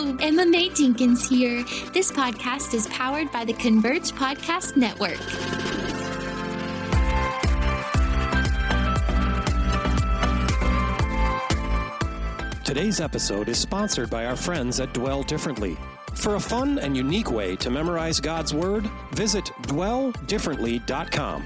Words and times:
Emma 0.00 0.46
Mae 0.46 0.70
Jenkins 0.70 1.28
here. 1.28 1.62
This 1.92 2.10
podcast 2.10 2.72
is 2.72 2.86
powered 2.86 3.30
by 3.30 3.44
the 3.44 3.52
Converge 3.52 4.12
Podcast 4.12 4.74
Network. 4.74 5.18
Today's 12.64 13.00
episode 13.00 13.50
is 13.50 13.58
sponsored 13.58 14.08
by 14.08 14.24
our 14.24 14.36
friends 14.36 14.80
at 14.80 14.94
Dwell 14.94 15.22
Differently. 15.22 15.76
For 16.14 16.36
a 16.36 16.40
fun 16.40 16.78
and 16.78 16.96
unique 16.96 17.30
way 17.30 17.54
to 17.56 17.68
memorize 17.68 18.20
God's 18.20 18.54
Word, 18.54 18.88
visit 19.12 19.44
dwelldifferently.com. 19.62 21.44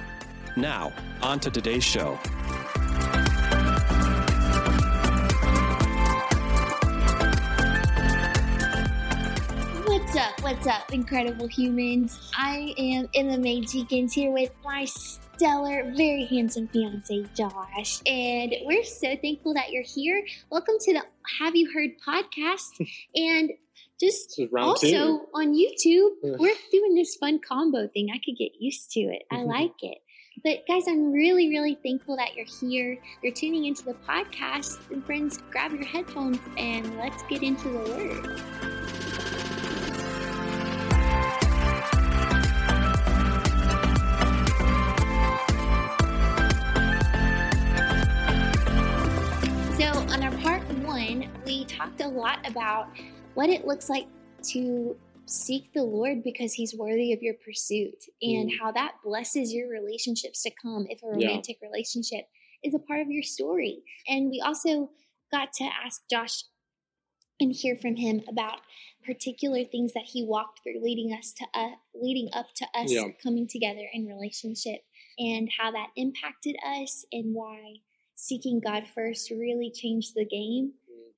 Now, 0.57 0.93
on 1.23 1.41
to 1.41 1.51
today's 1.51 1.83
show. 1.83 2.19
What's 10.45 10.67
up? 10.67 10.93
Incredible 10.93 11.49
humans? 11.49 12.31
I 12.37 12.75
am 12.77 13.09
Emma 13.15 13.39
Mae 13.39 13.63
Jenkins 13.63 14.13
here 14.13 14.31
with 14.31 14.51
my 14.63 14.85
stellar, 14.85 15.91
very 15.97 16.27
handsome 16.27 16.69
fiance, 16.69 17.25
Josh. 17.35 18.03
And 18.05 18.55
we're 18.65 18.85
so 18.85 19.17
thankful 19.23 19.55
that 19.55 19.71
you're 19.71 19.85
here. 19.87 20.23
Welcome 20.51 20.75
to 20.81 20.93
the 20.93 21.03
Have 21.41 21.57
You 21.57 21.71
Heard 21.73 21.93
podcast. 22.07 22.79
And 23.17 23.53
just 23.99 24.35
This 24.37 24.41
is 24.41 24.53
round 24.53 24.69
also 24.69 24.87
two. 24.87 25.27
on 25.33 25.55
YouTube, 25.55 26.11
we're 26.39 26.55
doing 26.71 26.95
this 26.95 27.17
fun 27.17 27.41
combo 27.41 27.89
thing. 27.89 28.09
I 28.15 28.21
could 28.23 28.37
get 28.37 28.53
used 28.61 28.91
to 28.93 29.01
it. 29.01 29.23
I 29.33 29.43
like 29.45 29.73
it. 29.81 29.97
But 30.45 30.65
guys, 30.69 30.83
I'm 30.87 31.11
really, 31.11 31.49
really 31.49 31.79
thankful 31.83 32.19
that 32.19 32.35
you're 32.35 32.45
here. 32.61 32.99
You're 33.23 33.33
tuning 33.33 33.65
into 33.65 33.87
the 33.87 33.95
podcast. 34.07 34.91
And 34.91 35.03
friends, 35.07 35.39
grab 35.51 35.73
your 35.73 35.87
headphones 35.87 36.39
and 36.59 36.99
let's 36.99 37.23
get 37.31 37.43
into 37.43 37.71
the 37.71 37.79
word. 37.79 39.24
Talked 51.77 52.01
a 52.01 52.09
lot 52.09 52.39
about 52.49 52.89
what 53.35 53.49
it 53.51 53.67
looks 53.67 53.89
like 53.89 54.07
to 54.53 54.97
seek 55.27 55.73
the 55.73 55.83
Lord 55.83 56.23
because 56.23 56.53
He's 56.53 56.75
worthy 56.75 57.13
of 57.13 57.23
your 57.23 57.35
pursuit 57.35 58.05
and 58.23 58.51
Mm. 58.51 58.59
how 58.59 58.73
that 58.73 58.97
blesses 59.03 59.53
your 59.53 59.69
relationships 59.69 60.43
to 60.43 60.51
come 60.51 60.87
if 60.89 61.03
a 61.03 61.07
Yeah. 61.07 61.13
romantic 61.29 61.59
relationship 61.63 62.29
is 62.63 62.75
a 62.75 62.79
part 62.79 63.01
of 63.01 63.11
your 63.11 63.23
story. 63.23 63.83
And 64.07 64.31
we 64.31 64.41
also 64.41 64.91
got 65.33 65.53
to 65.55 65.65
ask 65.65 66.03
Josh 66.09 66.45
and 67.41 67.53
hear 67.53 67.77
from 67.77 67.97
him 67.97 68.23
about 68.29 68.61
particular 69.05 69.65
things 69.65 69.93
that 69.95 70.05
he 70.05 70.25
walked 70.25 70.61
through 70.63 70.81
leading 70.81 71.13
us 71.13 71.33
to 71.33 71.47
uh, 71.53 71.73
leading 71.95 72.29
up 72.33 72.47
to 72.55 72.67
us 72.75 72.93
Yeah. 72.93 73.09
coming 73.23 73.47
together 73.49 73.87
in 73.93 74.07
relationship 74.07 74.85
and 75.19 75.51
how 75.59 75.71
that 75.73 75.91
impacted 75.97 76.57
us 76.65 77.05
and 77.13 77.35
why 77.35 77.81
seeking 78.15 78.61
God 78.61 78.87
first 78.95 79.31
really 79.31 79.71
changed 79.71 80.15
the 80.15 80.25
game 80.25 80.75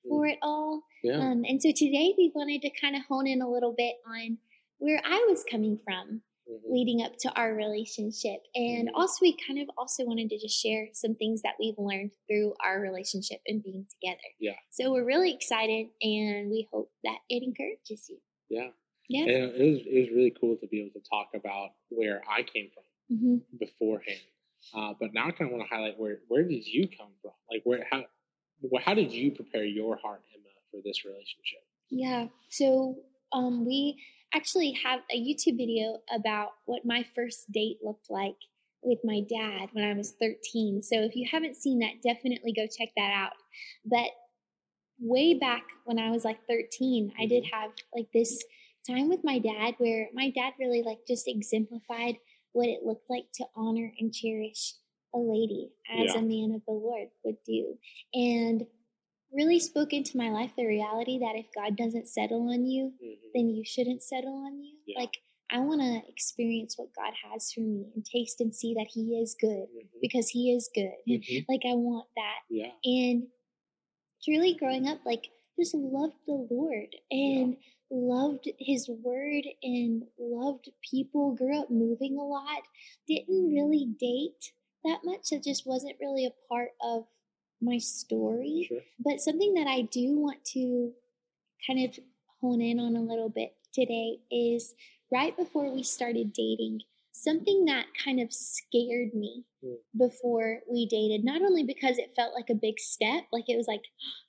for 0.09 0.27
it 0.27 0.39
all. 0.43 0.83
Yeah. 1.03 1.19
Um, 1.19 1.45
and 1.47 1.61
so 1.62 1.71
today 1.71 2.15
we 2.17 2.33
wanted 2.35 2.62
to 2.62 2.71
kind 2.81 2.97
of 2.97 3.03
hone 3.09 3.27
in 3.27 3.43
a 3.43 3.51
little 3.51 3.75
bit 3.77 3.97
on 4.07 4.39
where 4.79 5.01
I 5.05 5.27
was 5.29 5.45
coming 5.51 5.79
from 5.85 6.23
Mhm. 6.49 6.61
leading 6.71 7.03
up 7.03 7.17
to 7.19 7.33
our 7.35 7.55
relationship. 7.55 8.41
And 8.55 8.89
Mhm. 8.89 8.93
also 8.95 9.19
we 9.23 9.37
kind 9.37 9.59
of 9.59 9.69
also 9.77 10.05
wanted 10.05 10.31
to 10.31 10.39
just 10.39 10.61
share 10.61 10.89
some 10.93 11.15
things 11.17 11.43
that 11.43 11.57
we've 11.59 11.79
learned 11.79 12.12
through 12.29 12.55
our 12.65 12.81
relationship 12.81 13.41
and 13.47 13.62
being 13.62 13.87
together. 13.91 14.29
Yeah. 14.39 14.57
So 14.71 14.93
we're 14.93 15.05
really 15.05 15.33
excited 15.33 15.89
and 16.03 16.50
we 16.50 16.69
hope 16.71 16.93
that 17.05 17.19
it 17.28 17.43
encourages 17.43 18.09
you. 18.09 18.21
Yeah. 18.49 18.71
Yeah. 19.09 19.22
And 19.22 19.55
it 19.55 19.71
was 19.71 19.87
it 19.87 19.99
was 20.00 20.11
really 20.11 20.31
cool 20.41 20.56
to 20.56 20.66
be 20.69 20.81
able 20.83 21.00
to 21.00 21.09
talk 21.09 21.34
about 21.34 21.71
where 21.89 22.22
I 22.28 22.43
came 22.43 22.71
from 22.71 22.84
hmm 23.09 23.39
beforehand. 23.59 24.21
Uh, 24.75 24.95
but 24.99 25.15
now 25.15 25.28
I 25.28 25.31
kind 25.31 25.50
of 25.50 25.56
want 25.56 25.69
to 25.69 25.75
highlight 25.75 25.99
where 25.99 26.22
where 26.28 26.43
did 26.45 26.66
you 26.66 26.89
come 26.89 27.12
from? 27.22 27.33
Like 27.50 27.62
where 27.65 27.87
how 27.91 28.05
how 28.84 28.94
did 28.94 29.12
you 29.12 29.31
prepare 29.31 29.65
your 29.65 29.97
heart, 29.97 30.22
Emma, 30.34 30.49
for 30.71 30.81
this 30.84 31.05
relationship? 31.05 31.61
Yeah. 31.91 32.27
So 32.50 32.97
um, 33.33 33.67
we 33.67 34.03
actually 34.34 34.72
have 34.84 35.00
a 35.12 35.19
YouTube 35.19 35.56
video 35.56 35.99
about 36.15 36.50
what 36.66 36.84
my 36.84 37.05
first 37.15 37.50
date 37.53 37.78
looked 37.83 38.11
like 38.11 38.37
with 38.83 38.99
my 39.05 39.21
dad 39.28 39.69
when 39.72 39.84
I 39.84 39.95
was 39.95 40.15
13. 40.21 40.83
So 40.83 41.00
if 41.00 41.16
you 41.16 41.27
haven't 41.31 41.56
seen 41.56 41.81
that, 41.81 42.03
definitely 42.03 42.53
go 42.53 42.66
check 42.66 42.89
that 42.97 43.12
out. 43.12 43.33
But 43.84 44.11
way 44.99 45.34
back 45.34 45.65
when 45.84 45.99
I 45.99 46.11
was 46.11 46.25
like 46.25 46.39
13, 46.49 47.12
I 47.19 47.27
did 47.27 47.45
have 47.53 47.71
like 47.95 48.09
this 48.12 48.43
time 48.89 49.09
with 49.09 49.21
my 49.25 49.39
dad 49.39 49.75
where 49.78 50.09
my 50.15 50.31
dad 50.31 50.53
really 50.61 50.83
like 50.83 50.99
just 51.06 51.27
exemplified 51.27 52.16
what 52.53 52.69
it 52.69 52.84
looked 52.84 53.11
like 53.11 53.27
to 53.34 53.45
honor 53.56 53.93
and 53.99 54.15
cherish 54.15 54.75
a 55.16 55.19
lady 55.19 55.72
as 55.88 56.15
Yeah. 56.15 56.21
a 56.21 56.22
man 56.22 56.53
of 56.53 56.65
the 56.66 56.72
Lord 56.72 57.09
would 57.25 57.43
do. 57.44 57.78
And 58.15 58.66
really 59.32 59.59
spoke 59.59 59.93
into 59.93 60.16
my 60.16 60.31
life 60.31 60.53
the 60.56 60.66
reality 60.66 61.19
that 61.19 61.34
if 61.37 61.47
God 61.53 61.77
doesn't 61.77 62.09
settle 62.09 62.49
on 62.49 62.65
you, 62.66 62.93
Mhm. 63.03 63.19
then 63.34 63.50
you 63.50 63.65
shouldn't 63.65 64.03
settle 64.03 64.34
on 64.34 64.62
you. 64.62 64.77
Yeah. 64.87 65.00
Like 65.00 65.16
I 65.50 65.60
want 65.60 65.81
to 65.81 66.09
experience 66.09 66.77
what 66.77 66.93
God 66.93 67.12
has 67.22 67.53
for 67.53 67.60
me 67.60 67.87
and 67.94 68.04
taste 68.04 68.41
and 68.41 68.54
see 68.54 68.75
that 68.75 68.88
He 68.93 69.19
is 69.21 69.34
good 69.34 69.69
Mhm. 69.75 70.00
because 70.00 70.28
He 70.31 70.53
is 70.53 70.69
good. 70.75 70.94
Mhm. 71.06 71.06
Like 71.48 71.65
I 71.65 71.75
want 71.75 72.09
that. 72.16 72.41
Yeah. 72.50 72.72
And 72.84 73.31
truly 74.22 74.54
growing 74.54 74.87
up, 74.88 75.04
like 75.04 75.31
just 75.59 75.75
loved 75.75 76.16
the 76.27 76.47
Lord 76.50 76.94
and 77.10 77.56
loved 77.91 78.48
His 78.59 78.88
Word 78.88 79.44
and 79.62 80.06
loved 80.19 80.71
people. 80.91 81.33
Grew 81.34 81.56
up 81.60 81.71
moving 81.71 82.16
a 82.19 82.25
lot. 82.27 82.62
Didn't 83.06 83.53
really 83.54 83.87
date 83.87 84.53
that 84.86 85.00
much. 85.04 85.32
It 85.32 85.42
just 85.44 85.66
wasn't 85.66 85.97
really 86.00 86.26
a 86.26 86.34
part 86.48 86.70
of 86.82 87.04
my 87.60 87.78
story. 87.78 88.66
Sure. 88.69 88.80
But 88.98 89.20
something 89.20 89.54
that 89.54 89.66
I 89.66 89.82
do 89.82 90.19
want 90.19 90.44
to 90.52 90.92
kind 91.66 91.84
of 91.88 91.98
hone 92.41 92.60
in 92.60 92.78
on 92.78 92.97
a 92.97 93.00
little 93.02 93.28
bit 93.30 93.54
today 93.72 94.19
is 94.30 94.74
right 95.12 95.36
before 95.36 95.72
we 95.74 95.82
started 95.82 96.32
dating, 96.32 96.80
something 97.12 97.64
that 97.66 97.86
kind 98.02 98.20
of 98.20 98.32
scared 98.32 99.14
me 99.14 99.44
Mm. 99.64 99.76
before 99.98 100.60
we 100.70 100.86
dated. 100.86 101.24
Not 101.24 101.41
only 101.42 101.64
because 101.64 101.97
it 101.98 102.12
felt 102.14 102.34
like 102.34 102.50
a 102.50 102.54
big 102.54 102.78
step, 102.78 103.24
like 103.32 103.48
it 103.48 103.56
was 103.56 103.66
like, 103.66 103.84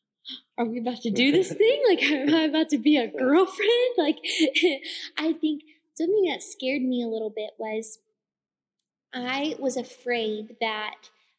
are 0.58 0.66
we 0.66 0.80
about 0.80 1.02
to 1.02 1.12
do 1.12 1.32
this 1.32 1.52
thing? 1.52 1.84
Like, 1.88 2.02
am 2.04 2.34
I 2.34 2.42
about 2.50 2.70
to 2.70 2.78
be 2.78 2.98
a 2.98 3.08
girlfriend? 3.08 3.72
Like, 3.98 4.18
I 5.18 5.34
think 5.34 5.64
something 5.96 6.26
that 6.30 6.42
scared 6.44 6.82
me 6.82 7.04
a 7.04 7.08
little 7.08 7.30
bit 7.36 7.52
was 7.58 8.00
I 9.14 9.56
was 9.60 9.78
afraid 9.78 10.58
that 10.62 10.96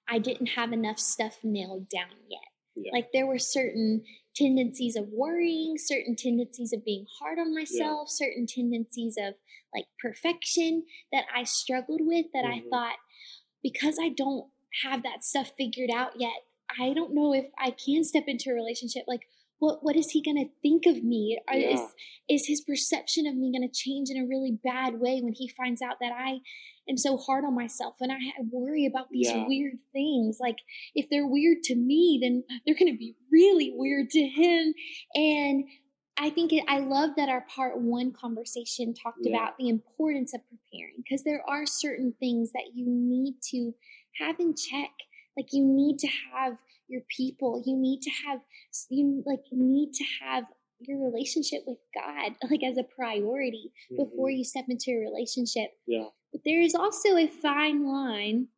I 0.08 0.18
didn't 0.18 0.46
have 0.48 0.72
enough 0.72 0.98
stuff 0.98 1.38
nailed 1.42 1.88
down 1.88 2.10
yet. 2.28 2.40
Yeah. 2.74 2.92
Like 2.92 3.08
there 3.12 3.26
were 3.26 3.38
certain 3.38 4.04
tendencies 4.34 4.96
of 4.96 5.08
worrying, 5.08 5.76
certain 5.78 6.14
tendencies 6.16 6.72
of 6.72 6.84
being 6.84 7.06
hard 7.18 7.38
on 7.38 7.54
myself, 7.54 8.08
certain 8.08 8.46
tendencies 8.46 9.16
of 9.18 9.34
like 9.74 9.86
perfection 10.00 10.84
that 11.12 11.24
I 11.34 11.44
struggled 11.44 12.00
with 12.02 12.26
that 12.32 12.44
I 12.44 12.60
Mhm. 12.60 12.70
thought 12.70 12.96
because 13.62 13.98
I 14.00 14.10
don't 14.10 14.50
have 14.82 15.02
that 15.02 15.24
stuff 15.24 15.52
figured 15.58 15.90
out 15.90 16.20
yet, 16.20 16.44
I 16.78 16.92
don't 16.92 17.14
know 17.14 17.32
if 17.34 17.46
I 17.58 17.70
can 17.72 18.04
step 18.04 18.24
into 18.28 18.50
a 18.50 18.54
relationship 18.54 19.04
like 19.08 19.26
what 19.58 19.82
what 19.82 19.96
is 19.96 20.10
he 20.10 20.22
going 20.22 20.36
to 20.36 20.52
think 20.62 20.86
of 20.86 21.02
me? 21.02 21.36
Are, 21.48 21.56
Yeah. 21.58 21.74
Is 21.74 21.94
is 22.28 22.46
his 22.46 22.60
perception 22.60 23.26
of 23.26 23.34
me 23.34 23.50
going 23.50 23.68
to 23.68 23.74
change 23.74 24.08
in 24.08 24.16
a 24.16 24.26
really 24.26 24.52
bad 24.52 25.00
way 25.00 25.20
when 25.20 25.32
he 25.32 25.48
finds 25.48 25.82
out 25.82 25.98
that 26.00 26.12
I 26.12 26.40
am 26.88 26.96
so 26.96 27.16
hard 27.16 27.44
on 27.44 27.54
myself 27.54 27.96
and 28.00 28.10
I 28.12 28.16
worry 28.50 28.86
about 28.86 29.08
these 29.10 29.28
Yeah. 29.28 29.46
weird 29.46 29.78
things. 29.92 30.38
Like 30.40 30.56
if 30.94 31.08
they're 31.10 31.26
weird 31.26 31.62
to 31.64 31.74
me, 31.76 32.18
then 32.22 32.44
they're 32.64 32.74
going 32.74 32.92
to 32.92 32.98
be 32.98 33.14
really 33.30 33.72
weird 33.74 34.10
to 34.10 34.20
him. 34.26 34.74
And 35.14 35.64
I 36.20 36.30
think 36.30 36.52
it, 36.52 36.64
I 36.66 36.78
love 36.80 37.10
that 37.16 37.28
our 37.28 37.42
part 37.54 37.80
one 37.80 38.12
conversation 38.12 38.94
talked 38.94 39.18
Yeah. 39.22 39.36
about 39.36 39.58
the 39.58 39.68
importance 39.68 40.34
of 40.34 40.40
preparing 40.48 40.94
because 40.96 41.22
there 41.24 41.42
are 41.48 41.64
certain 41.66 42.14
things 42.18 42.52
that 42.52 42.70
you 42.74 42.86
need 42.88 43.34
to 43.50 43.72
have 44.20 44.40
in 44.40 44.54
check. 44.56 44.90
Like 45.36 45.48
you 45.52 45.64
need 45.64 45.98
to 46.00 46.08
have 46.32 46.58
your 46.88 47.02
people. 47.14 47.62
You 47.64 47.76
need 47.76 48.00
to 48.02 48.10
have 48.26 48.40
you 48.90 49.22
like 49.26 49.44
need 49.52 49.92
to 49.92 50.04
have 50.22 50.44
your 50.80 50.98
relationship 51.04 51.60
with 51.66 51.78
God 51.94 52.34
like 52.50 52.62
as 52.64 52.78
a 52.78 52.84
priority 52.84 53.72
before 53.90 54.28
Mhm. 54.28 54.38
you 54.38 54.44
step 54.44 54.64
into 54.68 54.90
a 54.92 54.98
relationship. 54.98 55.70
Yeah. 55.86 56.08
But 56.32 56.42
there 56.44 56.60
is 56.60 56.74
also 56.74 57.16
a 57.16 57.26
fine 57.26 57.86
line 57.86 58.48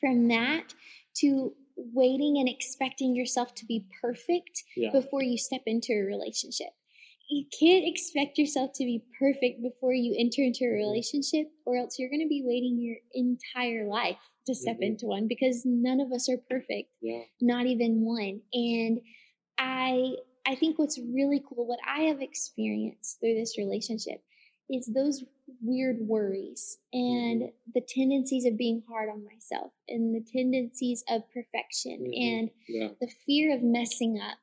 from 0.00 0.28
that 0.28 0.74
to 1.18 1.54
waiting 1.76 2.38
and 2.38 2.48
expecting 2.48 3.16
yourself 3.16 3.54
to 3.56 3.66
be 3.66 3.86
perfect 4.00 4.64
Yeah. 4.76 4.92
before 4.92 5.22
you 5.22 5.38
step 5.38 5.62
into 5.66 5.92
a 5.92 6.02
relationship. 6.04 6.68
You 7.30 7.46
can't 7.58 7.86
expect 7.86 8.38
yourself 8.38 8.72
to 8.74 8.84
be 8.84 9.04
perfect 9.18 9.62
before 9.62 9.94
you 9.94 10.14
enter 10.18 10.42
into 10.42 10.64
a 10.64 10.68
Mhm. 10.70 10.74
relationship, 10.74 11.50
or 11.64 11.76
else 11.76 11.98
you're 11.98 12.10
going 12.10 12.22
to 12.22 12.28
be 12.28 12.42
waiting 12.44 12.78
your 12.78 12.98
entire 13.14 13.86
life 13.88 14.18
to 14.46 14.54
step 14.54 14.76
Mhm. 14.76 14.82
into 14.82 15.06
one 15.06 15.26
because 15.26 15.64
none 15.64 16.00
of 16.00 16.12
us 16.12 16.28
are 16.28 16.38
perfect 16.38 16.90
Yeah. 17.00 17.24
not 17.40 17.66
even 17.66 18.04
one. 18.04 18.42
And 18.52 19.00
I 19.58 20.16
I 20.46 20.54
think 20.56 20.78
what's 20.78 20.98
really 20.98 21.40
cool, 21.40 21.66
what 21.66 21.80
I 21.86 22.02
have 22.02 22.20
experienced 22.22 23.18
through 23.20 23.34
this 23.34 23.56
relationship, 23.58 24.22
is 24.70 24.86
those 24.94 25.24
weird 25.62 25.98
worries 26.00 26.78
and 26.92 27.42
Mm-hmm. 27.42 27.70
the 27.74 27.80
tendencies 27.86 28.44
of 28.46 28.56
being 28.56 28.82
hard 28.88 29.08
on 29.10 29.24
myself 29.24 29.72
and 29.88 30.14
the 30.14 30.24
tendencies 30.32 31.04
of 31.08 31.22
perfection 31.32 32.00
Mhm. 32.00 32.16
and 32.38 32.50
Yeah. 32.68 32.88
the 33.00 33.08
fear 33.26 33.54
of 33.54 33.62
messing 33.62 34.18
up. 34.18 34.38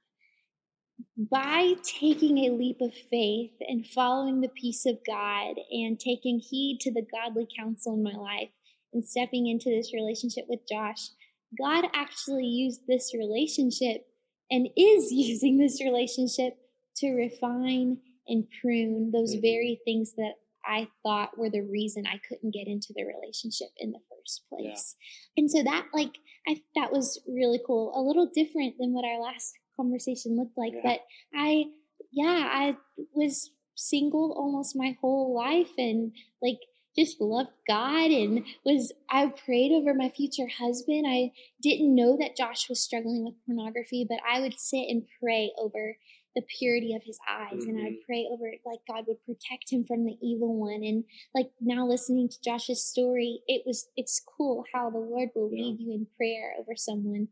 By 1.18 1.74
taking 1.84 2.38
a 2.40 2.52
leap 2.52 2.80
of 2.82 2.94
faith 2.94 3.54
and 3.62 3.88
following 3.88 4.42
the 4.42 4.50
peace 4.50 4.86
of 4.86 5.04
God 5.06 5.56
and 5.72 6.00
taking 6.00 6.40
heed 6.40 6.80
to 6.82 6.92
the 6.92 7.02
godly 7.02 7.48
counsel 7.58 7.96
in 7.96 8.04
my 8.04 8.14
life 8.16 8.52
and 8.94 9.04
stepping 9.04 9.48
into 9.48 9.70
this 9.70 9.94
relationship 9.94 10.46
with 10.48 10.68
Josh, 10.68 11.10
God 11.58 11.86
actually 11.94 12.46
used 12.46 12.86
this 12.88 13.14
relationship 13.14 14.08
and 14.52 14.70
is 14.76 15.12
using 15.12 15.58
this 15.58 15.82
relationship 15.82 16.58
to 16.98 17.12
refine 17.12 18.00
and 18.28 18.48
prune 18.62 19.12
those 19.12 19.36
Mhm. 19.36 19.42
very 19.42 19.82
things 19.86 20.14
that 20.14 20.36
I 20.64 20.88
thought 21.04 21.38
were 21.38 21.50
the 21.50 21.64
reason 21.64 22.06
I 22.06 22.20
couldn't 22.20 22.52
get 22.54 22.68
into 22.68 22.94
the 22.94 23.04
relationship 23.04 23.70
in 23.78 23.92
the 23.92 24.00
first 24.10 24.48
place. 24.48 24.96
And 25.36 25.50
so 25.50 25.64
that 25.64 25.88
like 25.94 26.18
I 26.48 26.62
that 26.76 26.92
was 26.92 27.20
really 27.28 27.60
cool. 27.66 27.92
A 27.96 28.02
little 28.02 28.28
different 28.28 28.78
than 28.78 28.94
what 28.94 29.06
our 29.06 29.20
last 29.20 29.54
conversation 29.76 30.36
looked 30.36 30.58
like, 30.58 30.74
Yeah. 30.74 30.82
but 30.84 31.02
I 31.34 31.66
yeah, 32.12 32.50
I 32.52 32.78
was 33.14 33.52
single 33.76 34.34
almost 34.34 34.76
my 34.76 34.92
whole 35.02 35.34
life 35.34 35.72
and 35.78 36.14
like 36.42 36.60
just 36.96 37.22
loved 37.22 37.52
God 37.68 38.12
and 38.12 38.46
was 38.66 38.92
I 39.10 39.28
prayed 39.30 39.72
over 39.72 39.94
my 39.94 40.10
future 40.10 40.48
husband. 40.48 41.06
I 41.08 41.32
didn't 41.62 41.96
know 41.96 42.18
that 42.18 42.36
Josh 42.36 42.68
was 42.70 42.84
struggling 42.84 43.24
with 43.24 43.36
pornography, 43.46 44.06
but 44.08 44.20
I 44.30 44.42
would 44.42 44.60
sit 44.60 44.88
and 44.90 45.08
pray 45.20 45.54
over 45.58 45.98
the 46.36 46.42
purity 46.60 46.94
of 46.96 47.04
his 47.04 47.20
eyes 47.30 47.66
and 47.66 47.78
I'd 47.78 47.94
Mhm. 47.94 48.04
pray 48.06 48.28
over 48.32 48.48
it 48.48 48.62
like 48.66 48.80
God 48.88 49.06
would 49.08 49.24
protect 49.26 49.70
him 49.72 49.84
from 49.84 50.06
the 50.06 50.18
evil 50.22 50.56
one 50.56 50.84
and 50.84 51.04
like 51.36 51.52
now 51.60 51.86
listening 51.86 52.30
to 52.30 52.42
Josh's 52.42 52.84
story 52.84 53.42
it 53.48 53.64
was 53.66 53.90
it's 53.98 54.20
cool 54.22 54.64
how 54.74 54.90
the 54.90 55.00
Lord 55.00 55.30
will 55.36 55.50
Yeah. 55.54 55.64
lead 55.66 55.80
you 55.80 55.92
in 55.92 56.06
prayer 56.18 56.56
over 56.60 56.76
someone 56.76 57.28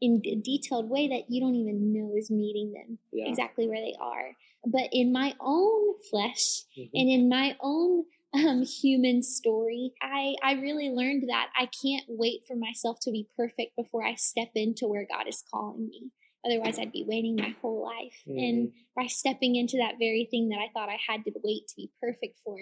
in 0.00 0.20
a 0.24 0.36
detailed 0.36 0.88
way 0.90 1.08
that 1.08 1.30
you 1.30 1.40
don't 1.40 1.54
even 1.54 1.92
know 1.92 2.14
is 2.14 2.30
meeting 2.30 2.72
them 2.72 2.98
Yeah. 3.12 3.28
exactly 3.28 3.66
where 3.66 3.80
they 3.80 3.94
are 4.00 4.36
but 4.66 4.88
in 4.92 5.12
my 5.12 5.34
own 5.40 5.98
flesh 6.10 6.64
Mhm. 6.76 6.90
and 6.94 7.08
in 7.10 7.28
my 7.28 7.56
own 7.60 8.06
um, 8.34 8.62
human 8.64 9.22
story 9.22 9.92
I, 10.02 10.34
I 10.42 10.54
really 10.54 10.90
learned 10.90 11.28
that 11.28 11.50
i 11.56 11.66
can't 11.66 12.04
wait 12.08 12.44
for 12.46 12.56
myself 12.56 12.98
to 13.02 13.12
be 13.12 13.28
perfect 13.36 13.76
before 13.76 14.02
i 14.04 14.14
step 14.16 14.50
into 14.56 14.88
where 14.88 15.04
god 15.06 15.28
is 15.28 15.42
calling 15.52 15.86
me 15.88 16.10
otherwise 16.44 16.78
i'd 16.78 16.92
be 16.92 17.04
waiting 17.06 17.36
my 17.36 17.54
whole 17.60 17.84
life 17.84 18.22
and 18.26 18.68
mm-hmm. 18.68 18.76
by 18.96 19.06
stepping 19.06 19.56
into 19.56 19.76
that 19.76 19.94
very 19.98 20.26
thing 20.30 20.48
that 20.48 20.58
i 20.58 20.68
thought 20.72 20.88
i 20.88 20.98
had 21.08 21.24
to 21.24 21.32
wait 21.42 21.66
to 21.68 21.74
be 21.76 21.90
perfect 22.00 22.38
for 22.44 22.56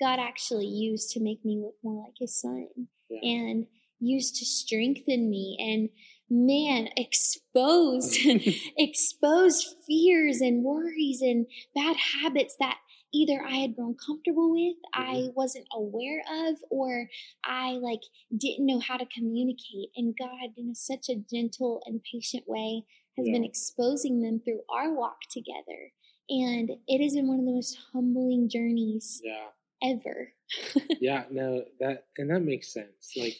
god 0.00 0.18
actually 0.18 0.66
used 0.66 1.10
to 1.10 1.20
make 1.20 1.44
me 1.44 1.60
look 1.62 1.74
more 1.82 2.02
like 2.04 2.14
his 2.18 2.38
son 2.40 2.68
Yeah. 3.08 3.20
and 3.22 3.66
used 4.00 4.36
to 4.36 4.44
strengthen 4.44 5.28
me 5.28 5.56
and 5.60 5.88
man 6.30 6.88
exposed 6.96 8.18
exposed 8.76 9.76
fears 9.86 10.40
and 10.40 10.62
worries 10.62 11.20
and 11.22 11.46
bad 11.74 11.96
habits 11.96 12.56
that 12.60 12.78
either 13.12 13.42
I 13.42 13.56
had 13.56 13.74
grown 13.74 13.96
comfortable 14.04 14.50
with, 14.50 14.76
I 14.92 15.14
mm-hmm. 15.14 15.34
wasn't 15.34 15.66
aware 15.72 16.20
of, 16.46 16.56
or 16.70 17.08
I 17.44 17.72
like 17.72 18.02
didn't 18.36 18.66
know 18.66 18.80
how 18.80 18.96
to 18.96 19.06
communicate. 19.06 19.90
And 19.96 20.14
God, 20.18 20.50
in 20.56 20.74
such 20.74 21.08
a 21.08 21.16
gentle 21.16 21.80
and 21.86 22.00
patient 22.02 22.44
way, 22.46 22.84
has 23.18 23.26
been 23.26 23.44
exposing 23.44 24.22
them 24.22 24.40
through 24.40 24.60
our 24.70 24.92
walk 24.92 25.18
together. 25.30 25.92
And 26.30 26.70
it 26.86 27.02
has 27.02 27.14
been 27.14 27.28
one 27.28 27.40
of 27.40 27.44
the 27.44 27.52
most 27.52 27.78
humbling 27.92 28.48
journeys 28.48 29.20
yeah. 29.24 29.48
ever. 29.82 30.32
yeah, 31.00 31.24
no, 31.30 31.64
that 31.80 32.04
and 32.16 32.30
that 32.30 32.40
makes 32.40 32.72
sense. 32.72 33.12
Like 33.16 33.36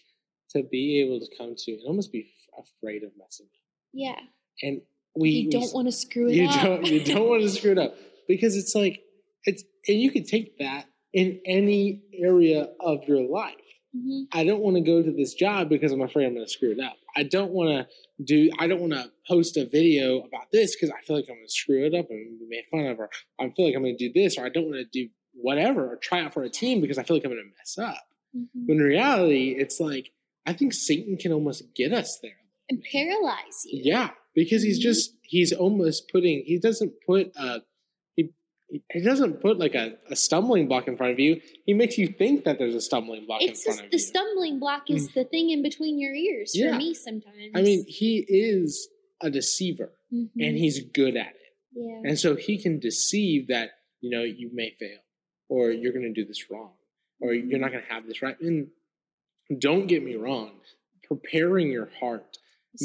to 0.51 0.63
be 0.63 1.01
able 1.01 1.21
to 1.21 1.27
come 1.37 1.55
to 1.57 1.73
and 1.73 1.83
almost 1.87 2.13
be 2.13 2.31
afraid 2.59 3.03
of 3.03 3.11
messing 3.19 3.47
up. 3.47 3.61
Yeah. 3.93 4.19
And 4.63 4.81
we 5.17 5.31
you 5.31 5.51
don't 5.51 5.75
want 5.75 5.89
to 5.89 5.93
screw 5.93 6.29
it 6.29 6.35
you 6.35 6.49
up. 6.49 6.63
don't 6.63 6.87
you 6.87 7.05
don't 7.05 7.29
want 7.29 7.43
to 7.43 7.51
screw 7.51 7.73
it 7.73 7.79
up 7.79 7.95
because 8.27 8.57
it's 8.57 8.75
like 8.75 9.03
it's 9.45 9.65
and 9.87 10.01
you 10.01 10.11
can 10.11 10.25
take 10.25 10.59
that 10.59 10.87
in 11.13 11.41
any 11.45 12.03
area 12.15 12.69
of 12.81 13.05
your 13.05 13.23
life. 13.29 13.55
Mhm. 13.97 14.27
I 14.33 14.45
don't 14.45 14.61
want 14.61 14.77
to 14.77 14.83
go 14.83 15.03
to 15.03 15.11
this 15.11 15.35
job 15.35 15.69
because 15.69 15.93
I'm 15.93 16.03
afraid 16.03 16.27
I'm 16.27 16.35
going 16.35 16.47
to 16.47 16.51
screw 16.51 16.73
it 16.73 16.81
up. 16.81 16.97
I 17.19 17.25
don't 17.25 17.51
want 17.51 17.71
to 17.71 18.25
do. 18.25 18.51
I 18.59 18.67
don't 18.69 18.81
want 18.81 18.93
to 18.93 19.11
post 19.27 19.57
a 19.57 19.67
video 19.67 20.19
about 20.21 20.51
this 20.53 20.75
because 20.77 20.91
I 20.91 21.01
feel 21.05 21.17
like 21.17 21.27
I'm 21.29 21.35
going 21.37 21.47
to 21.47 21.53
screw 21.53 21.85
it 21.85 21.95
up 21.95 22.07
and 22.11 22.39
be 22.39 22.47
made 22.49 22.65
fun 22.71 22.87
of, 22.87 22.99
or 23.01 23.11
I 23.41 23.51
feel 23.51 23.67
like 23.67 23.75
I'm 23.75 23.83
going 23.83 23.97
to 23.99 24.09
do 24.09 24.13
this, 24.13 24.39
or 24.39 24.47
I 24.47 24.49
don't 24.49 24.65
want 24.71 24.77
to 24.77 24.85
do 24.85 25.09
whatever, 25.35 25.93
or 25.93 25.97
try 25.97 26.23
out 26.23 26.33
for 26.33 26.45
a 26.45 26.49
team 26.49 26.81
because 26.81 26.97
I 26.99 27.03
feel 27.03 27.17
like 27.17 27.25
I'm 27.25 27.33
going 27.33 27.43
to 27.43 27.57
mess 27.59 27.77
up. 27.79 28.05
Mhm. 28.37 28.67
When 28.67 28.79
in 28.79 28.85
reality, 28.85 29.57
it's 29.59 29.81
like 29.81 30.13
I 30.47 30.53
think 30.53 30.73
Satan 30.73 31.17
can 31.17 31.33
almost 31.33 31.65
get 31.75 31.93
us 31.93 32.19
there. 32.23 32.39
And 32.71 32.83
paralyze 32.83 33.65
you. 33.67 33.83
Yeah, 33.85 34.11
because 34.35 34.63
he's 34.63 34.79
Mhm. 34.79 34.83
just 34.83 35.17
he's 35.23 35.53
almost 35.53 36.09
putting 36.11 36.45
he 36.45 36.59
doesn't 36.59 36.93
put 37.07 37.33
a 37.37 37.63
he 38.71 39.01
doesn't 39.03 39.41
put 39.41 39.59
like 39.59 39.75
a, 39.75 39.97
a 40.11 40.17
stumbling 40.17 40.69
block 40.69 40.89
in 40.89 40.97
front 40.97 41.13
of 41.13 41.19
you. 41.19 41.41
He 41.65 41.73
makes 41.75 41.97
you 41.97 42.07
think 42.09 42.45
that 42.45 42.59
there's 42.59 42.75
a 42.75 42.81
stumbling 42.81 43.27
block 43.27 43.41
It's 43.43 43.65
in 43.65 43.71
just, 43.73 43.79
front 43.79 43.81
of 43.87 43.91
the 43.91 43.97
you. 43.97 44.03
stumbling 44.03 44.59
block 44.59 44.91
is 44.91 45.09
the 45.15 45.25
thing 45.25 45.51
in 45.51 45.63
between 45.63 45.99
your 45.99 46.15
ears 46.15 46.53
Yeah. 46.55 46.73
for 46.73 46.79
me 46.79 46.95
sometimes. 46.95 47.51
I 47.55 47.63
mean, 47.63 47.85
he 47.89 48.19
is 48.29 48.89
a 49.23 49.31
deceiver 49.31 49.93
Mhm. 50.13 50.31
and 50.39 50.57
he's 50.59 50.81
good 50.81 51.17
at 51.17 51.29
it. 51.35 51.55
yeah. 51.73 52.03
And 52.05 52.19
so 52.19 52.37
he 52.37 52.59
can 52.59 52.79
deceive 52.79 53.49
that, 53.49 53.71
you 54.01 54.11
know, 54.11 54.23
you 54.23 54.51
may 54.53 54.71
fail 54.79 54.99
or 55.49 55.71
you're 55.71 55.93
going 55.93 56.05
to 56.05 56.13
do 56.13 56.27
this 56.27 56.51
wrong 56.51 56.73
or 57.21 57.33
you're 57.35 57.59
not 57.59 57.73
going 57.73 57.83
to 57.85 57.91
have 57.93 58.07
this 58.07 58.21
right. 58.23 58.39
And 58.41 58.69
don't 59.59 59.87
get 59.87 60.03
me 60.05 60.15
wrong, 60.15 60.61
preparing 61.05 61.71
your 61.73 61.87
heart, 62.01 62.37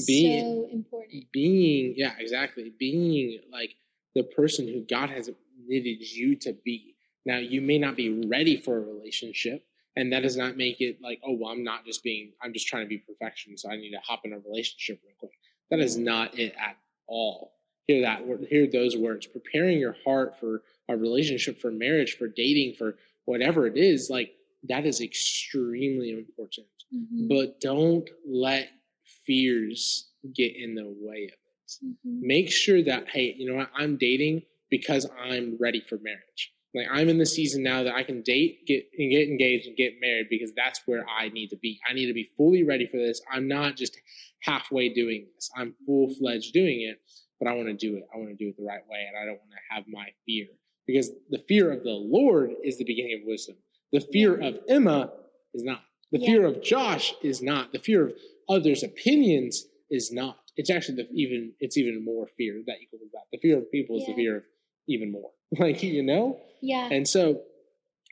being- 0.08 0.44
so 0.46 0.70
important. 0.72 1.32
being, 1.34 1.94
yeah, 1.98 2.14
exactly, 2.20 2.72
being 2.80 3.40
like 3.52 3.76
the 4.16 4.24
person 4.24 4.68
who 4.68 4.82
God 4.82 5.10
has 5.10 5.28
knitted 5.68 6.02
you 6.02 6.36
to 6.38 6.54
be. 6.66 6.96
Now, 7.26 7.38
you 7.38 7.62
may 7.62 7.78
not 7.78 7.96
be 7.96 8.26
ready 8.28 8.58
for 8.58 8.78
a 8.78 8.82
relationship. 8.82 9.66
And 9.96 10.12
that 10.12 10.22
does 10.24 10.36
not 10.36 10.58
make 10.58 10.82
it 10.82 10.98
like, 11.04 11.20
oh, 11.24 11.34
well, 11.40 11.52
I'm 11.52 11.64
not 11.64 11.86
just 11.86 12.04
being, 12.04 12.32
I'm 12.42 12.52
just 12.52 12.66
trying 12.68 12.84
to 12.84 12.90
be 12.90 12.98
perfection, 12.98 13.56
so 13.60 13.70
I 13.70 13.76
need 13.76 13.92
to 13.92 14.00
hop 14.04 14.22
in 14.26 14.34
a 14.34 14.40
relationship 14.40 15.00
real 15.06 15.14
quick. 15.20 15.34
That 15.70 15.80
is 15.80 15.98
not 15.98 16.38
it 16.40 16.56
at 16.60 16.78
all. 17.08 17.54
Hear 17.86 18.02
that, 18.02 18.22
hear 18.50 18.66
those 18.66 18.98
words. 18.98 19.28
Preparing 19.28 19.78
your 19.78 19.96
heart 20.04 20.40
for 20.40 20.64
a 20.90 20.98
relationship, 20.98 21.62
for 21.62 21.70
marriage, 21.70 22.16
for 22.18 22.28
dating, 22.28 22.74
for 22.74 22.96
whatever 23.26 23.68
it 23.68 23.78
is, 23.78 24.10
like 24.10 24.32
that 24.68 24.88
is 24.88 25.00
extremely 25.00 26.10
important. 26.10 26.66
Mhm. 26.92 27.28
But 27.30 27.60
don't 27.62 28.10
let 28.26 28.70
fears 29.26 30.10
get 30.34 30.56
in 30.56 30.74
the 30.76 30.88
way 30.88 31.26
of 31.26 31.32
it 31.34 31.40
Mhm. 32.06 32.22
make 32.22 32.52
sure 32.52 32.82
that 32.84 33.08
hey 33.10 33.34
you 33.38 33.46
know 33.46 33.56
what 33.56 33.70
i'm 33.76 33.98
dating 33.98 34.42
because 34.78 35.08
i'm 35.30 35.56
ready 35.62 35.82
for 35.88 35.98
marriage. 36.02 36.42
Like 36.76 36.88
i'm 36.92 37.08
in 37.08 37.20
the 37.20 37.26
season 37.38 37.62
now 37.62 37.84
that 37.84 37.94
i 37.94 38.04
can 38.10 38.24
date 38.24 38.66
get 38.66 38.84
and 38.98 39.12
get 39.12 39.28
engaged 39.28 39.68
and 39.68 39.78
get 39.78 39.94
married 40.02 40.28
because 40.30 40.52
that's 40.56 40.82
where 40.88 41.06
i 41.08 41.30
need 41.30 41.50
to 41.50 41.58
be. 41.58 41.80
I 41.90 41.94
need 41.94 42.08
to 42.08 42.14
be 42.22 42.30
fully 42.38 42.64
ready 42.64 42.88
for 42.92 42.98
this. 42.98 43.22
I'm 43.32 43.48
not 43.48 43.78
just 43.78 43.96
halfway 44.42 44.86
doing 45.02 45.28
this. 45.36 45.50
I'm 45.56 45.76
full-fledged 45.86 46.52
doing 46.54 46.80
it 46.90 46.98
but 47.40 47.50
i 47.50 47.54
want 47.54 47.68
to 47.68 47.74
do 47.88 47.92
it. 47.98 48.04
I 48.14 48.18
want 48.18 48.30
to 48.30 48.36
do 48.44 48.48
it 48.50 48.56
the 48.58 48.64
right 48.74 48.86
way 48.90 49.02
and 49.08 49.16
i 49.22 49.26
don't 49.28 49.40
want 49.44 49.52
to 49.52 49.76
have 49.76 49.84
my 49.88 50.08
fear. 50.26 50.48
Because 50.88 51.12
the 51.30 51.44
fear 51.48 51.72
of 51.72 51.84
the 51.84 51.98
lord 52.18 52.52
is 52.64 52.78
the 52.78 52.86
beginning 52.86 53.20
of 53.22 53.28
wisdom. 53.28 53.56
The 53.92 54.02
fear 54.02 54.32
of 54.48 54.54
emma 54.68 55.12
is 55.54 55.64
not. 55.64 55.82
The 56.12 56.20
Yeah. 56.20 56.28
fear 56.30 56.46
of 56.46 56.62
josh 56.64 57.14
is 57.22 57.42
not. 57.42 57.72
The 57.74 57.80
fear 57.80 58.08
of 58.08 58.14
others 58.50 58.82
opinions 58.84 59.66
is 59.90 60.12
not. 60.12 60.40
It's 60.56 60.70
actually 60.70 60.98
the 61.04 61.08
even 61.24 61.54
it's 61.60 61.78
even 61.78 62.04
more 62.06 62.28
fear. 62.38 62.54
That 62.68 62.78
equals 62.84 63.02
that. 63.14 63.26
The 63.32 63.40
fear 63.46 63.58
of 63.60 63.72
people 63.72 63.98
is 64.00 64.06
the 64.06 64.16
fear 64.16 64.38
of 64.38 64.44
even 64.88 65.12
more 65.12 65.32
like 65.60 65.82
you 65.84 66.04
know 66.04 66.40
Yeah. 66.62 66.90
and 66.92 67.08
so 67.08 67.42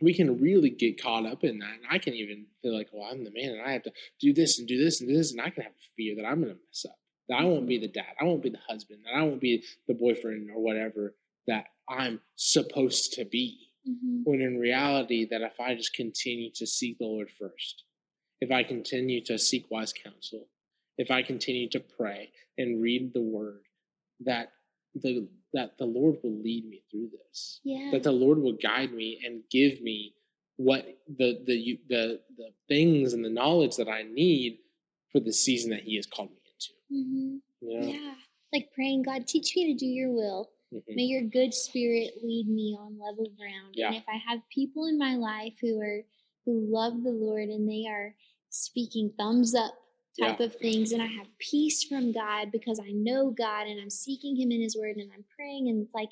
we 0.01 0.13
can 0.15 0.41
really 0.41 0.69
get 0.71 1.01
caught 1.01 1.25
up 1.25 1.43
in 1.43 1.59
that 1.59 1.73
and 1.75 1.85
i 1.89 1.97
can 1.97 2.13
even 2.13 2.45
feel 2.61 2.75
like 2.75 2.89
well 2.91 3.09
i'm 3.11 3.23
the 3.23 3.31
man 3.31 3.51
and 3.51 3.61
i 3.61 3.71
have 3.73 3.83
to 3.83 3.91
do 4.19 4.33
this 4.33 4.59
and 4.59 4.67
do 4.67 4.83
this 4.83 4.99
and 5.01 5.09
do 5.09 5.15
this 5.15 5.31
and 5.31 5.41
i 5.41 5.49
can 5.49 5.63
have 5.63 5.71
a 5.73 5.85
fear 5.95 6.15
that 6.15 6.25
i'm 6.25 6.41
going 6.41 6.53
to 6.53 6.59
mess 6.67 6.85
up 6.87 6.97
that 7.29 7.39
i 7.39 7.43
won't 7.43 7.67
be 7.67 7.77
the 7.77 7.87
dad 7.87 8.13
i 8.19 8.23
won't 8.23 8.41
be 8.43 8.49
the 8.49 8.59
husband 8.67 8.99
that 9.05 9.15
i 9.17 9.21
won't 9.23 9.41
be 9.41 9.63
the 9.87 9.93
boyfriend 9.93 10.49
or 10.49 10.61
whatever 10.61 11.15
that 11.47 11.65
i'm 11.89 12.19
supposed 12.35 13.13
to 13.13 13.25
be 13.25 13.67
Mhm. 13.89 14.21
when 14.25 14.41
in 14.41 14.59
reality 14.59 15.25
that 15.31 15.41
if 15.41 15.59
i 15.59 15.73
just 15.73 15.93
continue 15.95 16.51
to 16.51 16.67
seek 16.67 16.99
the 16.99 17.05
lord 17.05 17.29
first 17.31 17.83
if 18.39 18.51
i 18.51 18.61
continue 18.61 19.21
to 19.25 19.39
seek 19.39 19.65
wise 19.71 19.91
counsel 19.91 20.47
if 20.99 21.09
i 21.09 21.23
continue 21.23 21.67
to 21.69 21.79
pray 21.79 22.31
and 22.59 22.79
read 22.81 23.11
the 23.13 23.21
word 23.23 23.63
that 24.19 24.51
the 24.93 25.27
that 25.53 25.77
the 25.77 25.85
lord 25.85 26.15
will 26.23 26.41
lead 26.41 26.65
me 26.69 26.83
through 26.89 27.09
this 27.27 27.59
Yeah. 27.63 27.89
that 27.91 28.03
the 28.03 28.11
lord 28.11 28.37
will 28.39 28.57
guide 28.61 28.93
me 28.93 29.19
and 29.25 29.41
give 29.51 29.81
me 29.81 30.15
what 30.57 30.85
the 31.07 31.39
the 31.45 31.79
the 31.87 32.19
the 32.37 32.49
things 32.67 33.13
and 33.13 33.23
the 33.23 33.29
knowledge 33.29 33.75
that 33.77 33.87
i 33.89 34.03
need 34.03 34.59
for 35.11 35.19
the 35.19 35.33
season 35.33 35.71
that 35.71 35.83
he 35.83 35.95
has 35.95 36.05
called 36.05 36.29
me 36.31 36.37
into 36.53 36.73
hmm 36.89 37.37
you 37.61 37.79
know 37.79 37.87
Yeah. 37.87 38.13
Like 38.53 38.69
praying, 38.75 39.03
God, 39.03 39.27
teach 39.27 39.55
me 39.55 39.71
to 39.71 39.79
do 39.79 39.85
your 39.85 40.11
will. 40.11 40.51
Mhm. 40.73 40.93
May 40.97 41.03
your 41.03 41.21
good 41.21 41.53
spirit 41.53 42.15
lead 42.21 42.49
me 42.49 42.75
on 42.77 42.99
level 42.99 43.27
ground. 43.37 43.75
Yeah. 43.75 43.87
And 43.87 43.95
if 43.95 44.03
I 44.09 44.17
have 44.27 44.41
people 44.53 44.87
in 44.87 44.97
my 44.97 45.15
life 45.15 45.53
who 45.61 45.79
are 45.79 46.03
who 46.43 46.59
love 46.69 47.01
the 47.01 47.11
Lord 47.11 47.47
and 47.47 47.65
they 47.69 47.85
are 47.87 48.13
speaking 48.49 49.09
thumbs 49.17 49.55
up 49.55 49.73
type 50.19 50.39
of 50.39 50.55
things 50.55 50.91
and 50.91 51.01
I 51.01 51.07
have 51.07 51.27
peace 51.39 51.83
from 51.83 52.11
God 52.11 52.51
because 52.51 52.79
I 52.79 52.91
know 52.91 53.31
God 53.31 53.67
and 53.67 53.79
I'm 53.81 53.89
seeking 53.89 54.35
him 54.35 54.51
in 54.51 54.61
his 54.61 54.77
word 54.77 54.97
and 54.97 55.09
I'm 55.13 55.25
praying 55.35 55.69
and 55.69 55.83
it's 55.83 55.93
like 55.93 56.09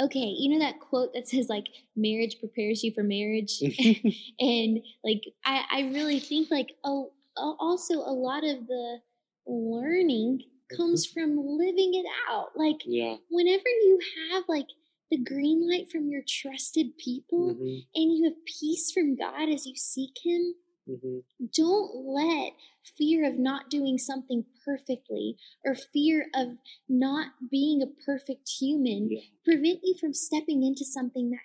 okay, 0.00 0.34
you 0.38 0.50
know 0.50 0.58
that 0.58 0.80
quote 0.80 1.12
that 1.14 1.28
says 1.28 1.48
like 1.48 1.66
marriage 1.94 2.40
prepares 2.40 2.82
you 2.82 2.92
for 2.92 3.02
marriage 3.02 3.60
and 4.40 4.80
like 5.04 5.22
I 5.44 5.62
I 5.70 5.80
really 5.92 6.18
think 6.18 6.50
like 6.50 6.72
oh 6.84 7.12
also 7.36 7.94
a 7.94 8.12
lot 8.12 8.44
of 8.44 8.66
the 8.66 8.98
learning 9.46 10.42
comes 10.76 11.06
from 11.06 11.36
living 11.36 11.94
it 11.94 12.06
out. 12.30 12.48
Like 12.56 12.80
yeah. 12.86 13.16
whenever 13.30 13.68
you 13.82 13.98
have 14.32 14.44
like 14.48 14.66
the 15.10 15.18
green 15.18 15.68
light 15.68 15.90
from 15.90 16.08
your 16.08 16.22
trusted 16.26 16.96
people 16.96 17.54
Mhm. 17.54 17.86
and 17.94 18.12
you 18.12 18.24
have 18.24 18.44
peace 18.46 18.90
from 18.90 19.14
God 19.14 19.48
as 19.50 19.66
you 19.66 19.74
seek 19.76 20.16
Him, 20.24 20.54
Mhm. 20.88 21.22
don't 21.52 21.94
let 22.06 22.52
fear 22.96 23.24
of 23.28 23.38
not 23.38 23.68
doing 23.70 23.98
something 23.98 24.44
perfectly 24.64 25.36
or 25.64 25.74
fear 25.74 26.28
of 26.34 26.58
not 26.88 27.32
being 27.50 27.82
a 27.82 27.86
perfect 27.86 28.48
human 28.48 29.10
Yeah. 29.10 29.20
prevent 29.44 29.80
you 29.82 29.94
from 29.94 30.12
stepping 30.14 30.62
into 30.62 30.84
something 30.84 31.30
that 31.30 31.40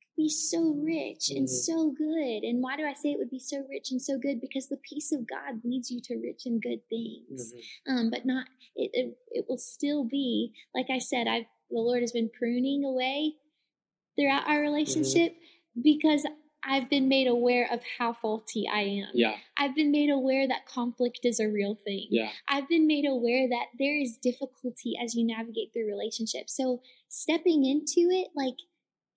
could 0.00 0.16
be 0.16 0.28
so 0.28 0.70
rich 0.70 1.30
and 1.30 1.46
Mhm. 1.46 1.50
so 1.50 1.90
good. 1.90 2.44
And 2.44 2.62
why 2.62 2.76
do 2.76 2.84
I 2.84 2.92
say 2.94 3.12
it 3.12 3.18
would 3.18 3.30
be 3.30 3.38
so 3.38 3.60
rich 3.66 3.90
and 3.90 4.00
so 4.00 4.18
good? 4.18 4.40
Because 4.40 4.68
the 4.68 4.78
peace 4.78 5.12
of 5.12 5.26
God 5.26 5.64
leads 5.64 5.90
you 5.90 6.00
to 6.00 6.16
rich 6.16 6.46
and 6.46 6.60
good 6.62 6.86
things 6.88 7.52
Mhm. 7.52 7.62
um, 7.86 8.10
but 8.10 8.24
not 8.24 8.48
it, 8.76 8.90
it. 8.94 9.18
It 9.32 9.48
will 9.48 9.58
still 9.58 10.04
be 10.04 10.54
like 10.74 10.88
I 10.90 10.98
said. 10.98 11.26
I 11.28 11.48
the 11.70 11.78
Lord 11.80 12.02
has 12.02 12.12
been 12.12 12.30
pruning 12.30 12.84
away 12.84 13.36
throughout 14.16 14.46
our 14.46 14.60
relationship 14.60 15.36
because 15.80 16.26
I've 16.64 16.88
been 16.88 17.08
made 17.08 17.26
aware 17.26 17.68
of 17.72 17.80
how 17.98 18.12
faulty 18.12 18.66
I 18.72 18.80
am. 18.82 19.08
Yeah. 19.14 19.36
I've 19.56 19.74
been 19.74 19.90
made 19.90 20.10
aware 20.10 20.46
that 20.46 20.66
conflict 20.66 21.20
is 21.24 21.40
a 21.40 21.48
real 21.48 21.76
thing. 21.84 22.06
Yeah. 22.10 22.30
I've 22.48 22.68
been 22.68 22.86
made 22.86 23.04
aware 23.06 23.48
that 23.48 23.66
there 23.78 23.96
is 23.96 24.16
difficulty 24.16 24.94
as 25.02 25.14
you 25.14 25.26
navigate 25.26 25.72
through 25.72 25.86
relationships. 25.88 26.56
So 26.56 26.80
stepping 27.08 27.64
into 27.64 28.08
it, 28.10 28.28
like 28.36 28.54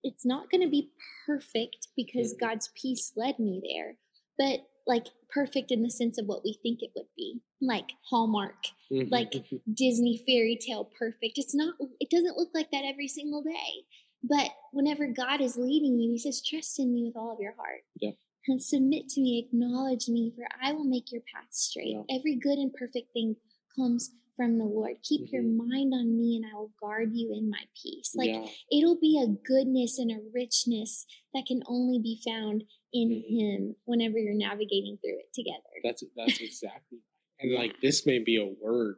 it's 0.02 0.26
not 0.26 0.50
going 0.50 0.62
to 0.62 0.68
be 0.68 0.90
perfect 1.26 1.88
because 1.96 2.34
Mhm. 2.34 2.38
God's 2.40 2.68
peace 2.74 3.12
led 3.16 3.38
me 3.38 3.60
there, 3.62 3.96
but 4.38 4.68
like 4.86 5.06
perfect 5.28 5.72
in 5.72 5.82
the 5.82 5.90
sense 5.90 6.16
of 6.16 6.26
what 6.26 6.44
we 6.44 6.52
think 6.62 6.80
it 6.82 6.92
would 6.94 7.08
be, 7.16 7.40
like 7.60 7.90
Hallmark, 8.08 8.66
Mhm. 8.90 9.10
like 9.10 9.32
Disney 9.72 10.16
fairy 10.18 10.56
tale 10.56 10.84
perfect. 10.84 11.38
It's 11.38 11.54
not, 11.54 11.74
it 12.00 12.08
doesn't 12.10 12.36
look 12.36 12.50
like 12.54 12.70
that 12.70 12.84
every 12.84 13.08
single 13.08 13.42
day. 13.42 13.84
But 14.22 14.50
whenever 14.72 15.06
God 15.06 15.40
is 15.40 15.56
leading 15.56 15.98
you, 15.98 16.12
He 16.12 16.18
says, 16.18 16.42
Trust 16.42 16.78
in 16.78 16.92
me 16.92 17.04
with 17.04 17.16
all 17.16 17.32
of 17.32 17.40
your 17.40 17.54
heart. 17.56 17.82
Yeah. 18.00 18.10
And 18.48 18.62
submit 18.72 19.08
to 19.10 19.20
me, 19.20 19.38
acknowledge 19.38 20.08
me, 20.08 20.32
for 20.36 20.46
I 20.62 20.72
will 20.72 20.84
make 20.84 21.12
your 21.12 21.22
path 21.32 21.48
straight. 21.50 21.94
Yeah. 21.96 22.16
Every 22.16 22.36
good 22.36 22.58
and 22.58 22.72
perfect 22.72 23.12
thing 23.12 23.36
comes 23.76 24.12
from 24.36 24.58
the 24.58 24.64
Lord. 24.64 24.96
Keep 25.02 25.32
your 25.32 25.42
Mhm. 25.42 25.56
mind 25.66 25.94
on 25.94 26.14
me, 26.16 26.36
and 26.36 26.44
I 26.44 26.54
will 26.58 26.72
guard 26.78 27.14
you 27.14 27.32
in 27.32 27.48
my 27.48 27.62
peace. 27.82 28.14
Like 28.14 28.28
yeah. 28.28 28.46
it'll 28.70 28.98
be 29.00 29.18
a 29.18 29.26
goodness 29.28 29.98
and 29.98 30.10
a 30.10 30.20
richness 30.34 31.06
that 31.32 31.46
can 31.46 31.62
only 31.66 31.98
be 31.98 32.20
found 32.22 32.64
in 32.92 33.08
Mhm. 33.08 33.24
Him 33.30 33.76
whenever 33.86 34.18
you're 34.18 34.34
navigating 34.34 34.98
through 34.98 35.18
it 35.20 35.32
together. 35.32 35.62
That's 35.82 36.04
that's 36.16 36.40
exactly. 36.40 36.98
right. 36.98 37.40
And 37.40 37.54
like 37.54 37.80
this 37.80 38.04
may 38.04 38.18
be 38.18 38.36
a 38.36 38.44
word 38.46 38.96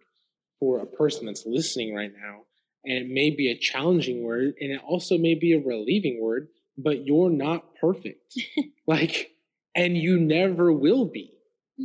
for 0.59 0.81
a 0.81 0.87
person 0.87 1.27
that's 1.27 1.47
listening 1.47 1.95
right 1.95 2.13
now, 2.13 2.45
and 2.88 2.97
it 2.99 3.09
may 3.09 3.30
be 3.30 3.50
a 3.50 3.57
challenging 3.59 4.23
word, 4.25 4.54
and 4.61 4.73
it 4.73 4.80
also 4.85 5.18
may 5.18 5.35
be 5.35 5.52
a 5.52 5.61
relieving 5.61 6.21
word. 6.21 6.49
But 6.76 7.07
you're 7.07 7.30
not 7.30 7.75
perfect, 7.80 8.35
like, 8.87 9.33
and 9.75 9.97
you 9.97 10.18
never 10.18 10.73
will 10.73 11.04
be. 11.07 11.33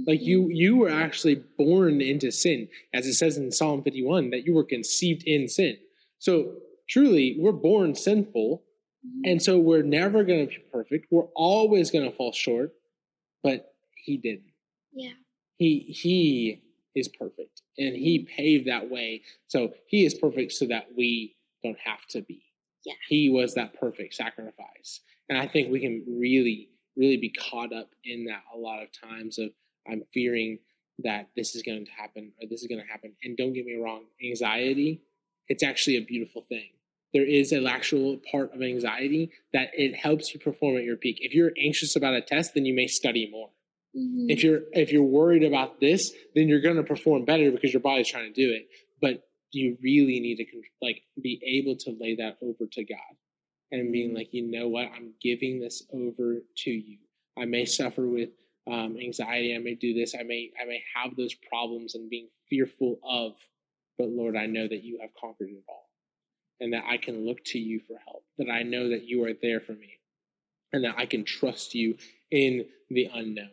Like 0.07 0.21
you, 0.21 0.49
you 0.49 0.77
were 0.77 0.89
actually 0.89 1.43
born 1.57 2.01
into 2.01 2.31
sin, 2.31 2.67
as 2.93 3.05
it 3.05 3.13
says 3.13 3.37
in 3.37 3.51
Psalm 3.51 3.83
51, 3.83 4.31
that 4.31 4.43
you 4.45 4.53
were 4.55 4.63
conceived 4.63 5.23
in 5.27 5.47
sin. 5.47 5.77
So 6.19 6.53
truly, 6.89 7.35
we're 7.39 7.51
born 7.51 7.93
sinful, 7.95 8.63
Mhm. 9.05 9.31
and 9.31 9.41
so 9.43 9.59
we're 9.59 9.83
never 9.83 10.23
going 10.23 10.47
to 10.47 10.55
be 10.55 10.63
perfect. 10.71 11.07
We're 11.11 11.27
always 11.35 11.91
going 11.91 12.09
to 12.09 12.15
fall 12.15 12.31
short, 12.31 12.73
but 13.43 13.73
He 14.05 14.17
didn't 14.17 14.51
yeah. 14.93 15.13
he 15.57 15.79
he 15.79 16.62
is 16.95 17.07
perfect. 17.07 17.61
And 17.77 17.95
he 17.95 18.27
paved 18.37 18.67
that 18.67 18.89
way. 18.89 19.21
So 19.47 19.73
he 19.87 20.05
is 20.05 20.13
perfect 20.13 20.51
so 20.53 20.65
that 20.67 20.87
we 20.95 21.35
don't 21.63 21.77
have 21.83 22.05
to 22.09 22.21
be. 22.21 22.43
Yeah. 22.85 22.93
he 23.07 23.29
was 23.29 23.53
that 23.53 23.79
perfect 23.79 24.13
sacrifice. 24.13 24.99
And 25.29 25.37
i 25.37 25.47
think 25.47 25.71
we 25.71 25.79
can 25.79 26.03
really 26.07 26.69
really 26.97 27.17
be 27.17 27.29
caught 27.29 27.73
up 27.73 27.89
in 28.03 28.25
that 28.25 28.43
a 28.53 28.57
lot 28.57 28.83
of 28.83 28.89
times 28.91 29.39
of 29.39 29.49
i'm 29.89 30.03
fearing 30.13 30.59
that 30.99 31.29
this 31.35 31.55
is 31.55 31.63
going 31.63 31.85
to 31.85 31.91
happen 31.91 32.31
or 32.39 32.47
this 32.47 32.61
is 32.61 32.67
going 32.67 32.79
to 32.79 32.87
happen. 32.87 33.13
And 33.23 33.35
don't 33.35 33.53
get 33.53 33.65
me 33.65 33.75
wrong 33.75 34.03
anxiety 34.23 35.01
it's 35.49 35.63
actually 35.63 35.97
a 35.97 36.01
beautiful 36.01 36.45
thing. 36.47 36.69
There 37.13 37.25
is 37.25 37.51
an 37.51 37.67
actual 37.67 38.19
part 38.31 38.55
of 38.55 38.61
anxiety 38.61 39.31
that 39.51 39.69
it 39.73 39.93
helps 39.93 40.33
you 40.33 40.39
perform 40.39 40.77
at 40.77 40.83
your 40.83 40.95
peak. 40.95 41.17
If 41.19 41.33
you're 41.33 41.51
anxious 41.61 41.95
about 41.95 42.13
a 42.15 42.21
test 42.21 42.53
then 42.53 42.65
you 42.65 42.73
may 42.73 42.87
study 42.87 43.29
more 43.31 43.49
Mhm. 43.95 44.25
if 44.29 44.43
you're 44.43 44.61
if 44.73 44.91
you're 44.91 45.03
worried 45.03 45.43
about 45.43 45.79
this 45.79 46.11
then 46.35 46.47
you're 46.47 46.61
going 46.61 46.77
to 46.77 46.83
perform 46.83 47.25
better 47.25 47.51
because 47.51 47.73
your 47.73 47.81
body's 47.81 48.07
trying 48.07 48.33
to 48.33 48.41
do 48.47 48.51
it. 48.51 48.67
But 49.01 49.27
you 49.51 49.77
really 49.81 50.19
need 50.19 50.37
to 50.37 50.45
like 50.81 51.03
be 51.21 51.39
able 51.45 51.75
to 51.77 51.91
lay 51.99 52.15
that 52.15 52.37
over 52.41 52.65
to 52.71 52.83
god 52.83 53.15
and 53.71 53.91
being 53.91 54.13
like 54.13 54.33
you 54.33 54.43
know 54.43 54.67
what? 54.67 54.87
I'm 54.95 55.13
giving 55.21 55.59
this 55.59 55.83
over 55.93 56.41
to 56.57 56.71
you. 56.71 56.97
I 57.37 57.45
may 57.45 57.65
suffer 57.65 58.07
with 58.07 58.29
um, 58.67 58.97
anxiety. 58.99 59.55
I 59.55 59.59
may 59.59 59.75
do 59.75 59.93
this. 59.93 60.15
I 60.15 60.23
may 60.23 60.51
i 60.59 60.65
may 60.65 60.83
have 60.95 61.15
those 61.15 61.33
problems 61.35 61.95
and 61.95 62.09
being 62.09 62.29
fearful 62.49 62.99
of 63.03 63.33
but 63.97 64.09
lord 64.09 64.35
i 64.35 64.45
know 64.45 64.67
that 64.67 64.83
you 64.83 64.99
have 65.01 65.09
conquered 65.19 65.49
it 65.49 65.63
all 65.67 65.89
and 66.59 66.73
that 66.73 66.83
i 66.87 66.97
can 66.97 67.25
look 67.25 67.43
to 67.45 67.59
you 67.59 67.79
for 67.79 67.97
help 68.05 68.23
that 68.37 68.49
i 68.49 68.63
know 68.63 68.89
that 68.89 69.03
you 69.05 69.23
are 69.23 69.33
there 69.41 69.59
for 69.59 69.73
me 69.73 69.99
and 70.71 70.83
that 70.83 70.95
i 70.97 71.05
can 71.05 71.23
trust 71.23 71.73
you 71.75 71.95
in 72.31 72.65
the 72.89 73.09
unknown 73.13 73.49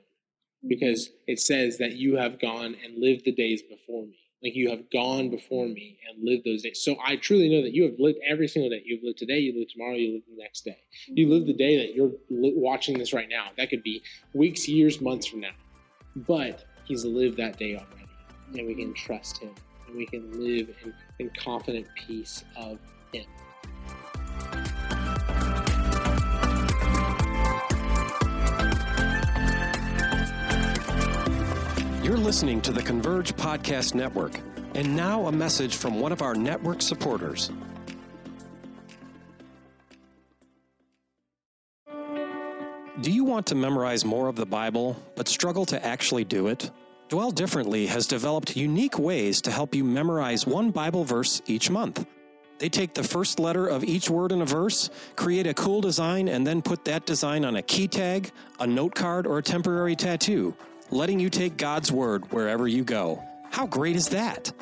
because 0.67 1.11
it 1.27 1.41
says 1.41 1.79
that 1.79 1.93
you 1.93 2.17
have 2.17 2.41
gone 2.41 2.77
and 2.85 2.99
lived 2.99 3.25
the 3.25 3.33
days 3.33 3.63
before 3.63 4.05
me. 4.07 4.17
Like 4.43 4.55
you 4.55 4.71
have 4.71 4.91
gone 4.91 5.29
before 5.29 5.67
me 5.67 5.99
and 6.09 6.25
lived 6.25 6.45
those 6.47 6.63
days. 6.63 6.83
So 6.83 6.97
I 7.05 7.17
truly 7.17 7.51
know 7.51 7.63
that 7.63 7.75
you 7.75 7.85
have 7.85 7.99
lived 7.99 8.19
every 8.27 8.49
single 8.49 8.71
day. 8.71 8.83
You've 8.85 9.03
lived 9.03 9.19
today, 9.19 9.39
you 9.39 9.59
live 9.59 9.69
tomorrow, 9.71 9.95
you 9.95 10.15
live 10.15 10.23
the 10.35 10.43
next 10.43 10.65
day. 10.65 10.79
You 11.09 11.29
live 11.29 11.47
the 11.47 11.53
day 11.53 11.77
that 11.77 11.95
you're 11.95 12.13
watching 12.31 12.99
this 12.99 13.13
right 13.13 13.29
now. 13.29 13.49
That 13.59 13.69
could 13.69 13.83
be 13.83 14.03
weeks, 14.33 14.67
years, 14.67 15.01
months 15.01 15.27
from 15.27 15.41
now. 15.41 15.53
But 16.17 16.65
he's 16.85 17.05
lived 17.05 17.37
that 17.37 17.59
day 17.59 17.75
already. 17.75 18.09
And 18.55 18.67
we 18.67 18.75
can 18.75 18.95
trust 18.95 19.39
him. 19.39 19.55
And 19.87 19.97
we 19.97 20.07
can 20.07 20.33
live 20.33 20.75
in, 20.85 20.95
in 21.19 21.31
confident 21.39 21.87
peace 22.07 22.43
of 22.57 22.79
him. 23.13 23.27
Listening 32.31 32.61
to 32.61 32.71
the 32.71 32.81
Converge 32.81 33.35
Podcast 33.35 33.93
Network. 33.93 34.39
And 34.77 34.95
now 34.95 35.27
a 35.27 35.33
message 35.33 35.75
from 35.75 35.99
one 35.99 36.13
of 36.13 36.23
our 36.23 36.37
network 36.37 36.81
supporters. 36.81 37.51
Do 43.01 43.11
you 43.11 43.25
want 43.25 43.49
to 43.49 43.57
memorize 43.57 44.05
more 44.05 44.29
of 44.29 44.37
the 44.37 44.47
Bible, 44.47 44.97
but 45.17 45.27
struggle 45.27 45.67
to 45.67 45.85
actually 45.85 46.23
do 46.23 46.47
it? 46.47 46.71
Dwell 47.09 47.33
Differently 47.33 47.87
has 47.87 48.07
developed 48.07 48.57
unique 48.57 48.97
ways 48.97 49.43
to 49.43 49.51
help 49.51 49.75
you 49.75 49.83
memorize 49.83 50.47
one 50.47 50.71
Bible 50.71 51.03
verse 51.03 51.43
each 51.47 51.69
month. 51.69 52.07
They 52.61 52.69
take 52.69 52.95
the 52.95 53.03
first 53.03 53.41
letter 53.41 53.67
of 53.67 53.83
each 53.83 54.09
word 54.09 54.31
in 54.31 54.43
a 54.43 54.47
verse, 54.47 54.89
create 55.17 55.49
a 55.49 55.55
cool 55.55 55.81
design, 55.81 56.29
and 56.29 56.47
then 56.47 56.63
put 56.63 56.85
that 56.85 57.07
design 57.07 57.45
on 57.45 57.57
a 57.57 57.63
key 57.63 57.89
tag, 57.89 58.31
a 58.61 58.67
note 58.69 58.95
card, 58.95 59.27
or 59.27 59.39
a 59.39 59.43
temporary 59.43 59.97
tattoo, 59.97 60.55
letting 60.91 61.21
you 61.21 61.31
take 61.31 61.57
God's 61.57 61.93
word 61.93 62.31
wherever 62.33 62.67
you 62.67 62.85
go. 62.85 63.23
How 63.51 63.67
great 63.67 63.97
is 63.97 64.09
that? 64.11 64.53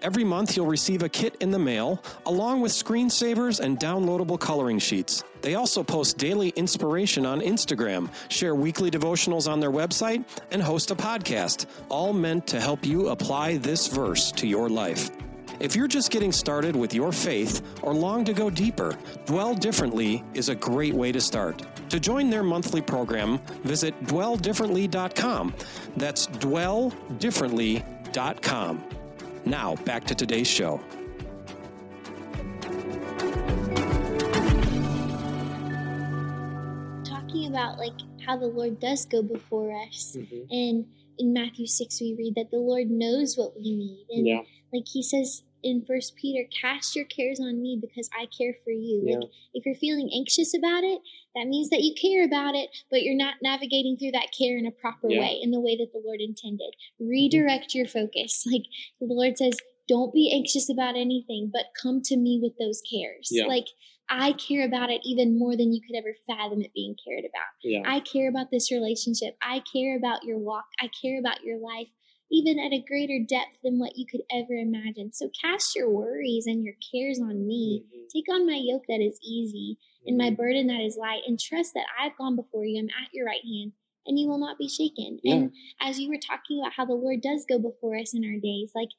Every 0.00 0.22
month, 0.22 0.56
you'll 0.56 0.66
receive 0.66 1.02
a 1.02 1.08
kit 1.08 1.36
in 1.40 1.50
the 1.50 1.58
mail, 1.58 2.02
along 2.26 2.60
with 2.60 2.70
screensavers 2.70 3.58
and 3.58 3.80
downloadable 3.80 4.38
coloring 4.38 4.78
sheets. 4.78 5.24
They 5.42 5.56
also 5.56 5.82
post 5.82 6.18
daily 6.18 6.50
inspiration 6.50 7.26
on 7.26 7.40
Instagram, 7.40 8.08
share 8.28 8.54
weekly 8.54 8.92
devotionals 8.92 9.50
on 9.50 9.58
their 9.58 9.72
website, 9.72 10.24
and 10.52 10.62
host 10.62 10.92
a 10.92 10.94
podcast, 10.94 11.66
all 11.88 12.12
meant 12.12 12.46
to 12.46 12.60
help 12.60 12.86
you 12.86 13.08
apply 13.08 13.56
this 13.58 13.88
verse 13.88 14.30
to 14.32 14.46
your 14.46 14.68
life. 14.68 15.10
If 15.58 15.74
you're 15.74 15.88
just 15.88 16.12
getting 16.12 16.30
started 16.30 16.76
with 16.76 16.94
your 16.94 17.10
faith 17.10 17.62
or 17.82 17.92
long 17.92 18.24
to 18.26 18.32
go 18.32 18.50
deeper, 18.50 18.96
Dwell 19.26 19.54
Differently 19.54 20.22
is 20.32 20.48
a 20.48 20.54
great 20.54 20.94
way 20.94 21.10
to 21.10 21.20
start. 21.20 21.66
To 21.88 21.98
join 21.98 22.30
their 22.30 22.42
monthly 22.42 22.82
program, 22.82 23.38
visit 23.64 23.94
dwelldifferently.com. 24.04 25.54
That's 25.96 26.26
dwelldifferently.com. 26.26 28.84
Now, 29.44 29.76
back 29.76 30.04
to 30.04 30.14
today's 30.14 30.48
show. 30.48 30.80
Talking 37.04 37.48
about 37.48 37.78
like 37.78 37.94
how 38.26 38.36
the 38.36 38.46
Lord 38.46 38.78
does 38.78 39.06
go 39.06 39.22
before 39.22 39.74
us 39.86 40.14
mm-hmm. 40.18 40.42
and 40.50 40.84
in 41.18 41.32
Matthew 41.32 41.66
6 41.66 41.98
we 42.00 42.14
read 42.18 42.34
that 42.36 42.50
the 42.50 42.58
Lord 42.58 42.90
knows 42.90 43.38
what 43.38 43.56
we 43.56 43.74
need 43.74 44.04
and 44.10 44.26
yeah. 44.26 44.42
like 44.72 44.84
he 44.86 45.02
says 45.02 45.44
in 45.62 45.82
first 45.86 46.14
Peter 46.14 46.46
cast 46.60 46.94
your 46.94 47.06
cares 47.06 47.40
on 47.40 47.62
me 47.62 47.78
because 47.80 48.10
I 48.12 48.26
care 48.26 48.54
for 48.64 48.70
you 48.70 49.02
yeah. 49.04 49.16
like 49.16 49.30
if 49.54 49.64
you're 49.64 49.74
feeling 49.74 50.10
anxious 50.14 50.52
about 50.54 50.84
it 50.84 51.00
that 51.38 51.48
means 51.48 51.70
that 51.70 51.82
you 51.82 51.94
care 51.94 52.24
about 52.24 52.54
it, 52.54 52.68
but 52.90 53.02
you're 53.02 53.16
not 53.16 53.34
navigating 53.42 53.96
through 53.96 54.12
that 54.12 54.28
care 54.36 54.58
in 54.58 54.66
a 54.66 54.70
proper 54.70 55.08
Yeah. 55.10 55.20
way, 55.20 55.38
in 55.40 55.50
the 55.50 55.60
way 55.60 55.76
that 55.76 55.92
the 55.92 56.02
Lord 56.04 56.20
intended. 56.20 56.74
Mm-hmm. 57.00 57.08
Redirect 57.08 57.74
your 57.74 57.86
focus. 57.86 58.44
Like 58.52 58.64
the 59.00 59.06
Lord 59.14 59.36
says, 59.38 59.56
don't 59.88 60.12
be 60.12 60.32
anxious 60.32 60.68
about 60.70 60.96
anything, 60.96 61.50
but 61.52 61.66
come 61.80 62.00
to 62.04 62.16
me 62.16 62.38
with 62.42 62.52
those 62.58 62.82
cares. 62.82 63.28
Yeah. 63.30 63.46
Like 63.46 63.66
I 64.10 64.32
care 64.32 64.64
about 64.66 64.90
it 64.90 65.02
even 65.04 65.38
more 65.38 65.56
than 65.56 65.72
you 65.72 65.80
could 65.86 65.96
ever 65.96 66.14
fathom 66.26 66.62
it 66.62 66.72
being 66.74 66.96
cared 67.06 67.24
about. 67.24 67.52
Yeah. 67.62 67.82
I 67.84 68.00
care 68.00 68.28
about 68.28 68.50
this 68.50 68.72
relationship. 68.72 69.36
I 69.42 69.62
care 69.72 69.96
about 69.96 70.24
your 70.24 70.38
walk. 70.38 70.64
I 70.80 70.88
care 71.02 71.18
about 71.20 71.42
your 71.44 71.58
life, 71.58 71.88
even 72.30 72.58
at 72.58 72.72
a 72.72 72.80
greater 72.86 73.18
depth 73.18 73.56
than 73.62 73.78
what 73.78 73.96
you 73.96 74.06
could 74.06 74.22
ever 74.30 74.54
imagine. 74.54 75.12
So 75.12 75.30
cast 75.40 75.74
your 75.74 75.90
worries 75.90 76.46
and 76.46 76.62
your 76.62 76.74
cares 76.92 77.20
on 77.20 77.46
me. 77.46 77.84
Mhm. 77.86 78.08
Take 78.12 78.28
on 78.30 78.46
my 78.46 78.56
yoke 78.56 78.84
that 78.88 79.00
is 79.00 79.18
easy 79.22 79.78
and 80.06 80.16
my 80.16 80.30
Mhm. 80.30 80.36
burden 80.36 80.66
that 80.68 80.80
is 80.80 80.96
light, 80.96 81.22
and 81.26 81.38
trust 81.38 81.74
that 81.74 81.86
I've 81.98 82.16
gone 82.16 82.36
before 82.36 82.64
you. 82.64 82.78
I'm 82.78 82.88
at 82.90 83.12
your 83.12 83.26
right 83.26 83.44
hand, 83.44 83.72
and 84.06 84.18
you 84.18 84.28
will 84.28 84.38
not 84.38 84.58
be 84.58 84.68
shaken. 84.68 85.20
Yeah. 85.22 85.34
And 85.34 85.52
as 85.80 85.98
you 86.00 86.08
were 86.08 86.18
talking 86.18 86.60
about 86.60 86.72
how 86.72 86.84
the 86.84 86.94
Lord 86.94 87.20
does 87.20 87.44
go 87.46 87.58
before 87.58 87.96
us 87.96 88.14
in 88.14 88.24
our 88.24 88.38
days, 88.38 88.72
like 88.74 88.90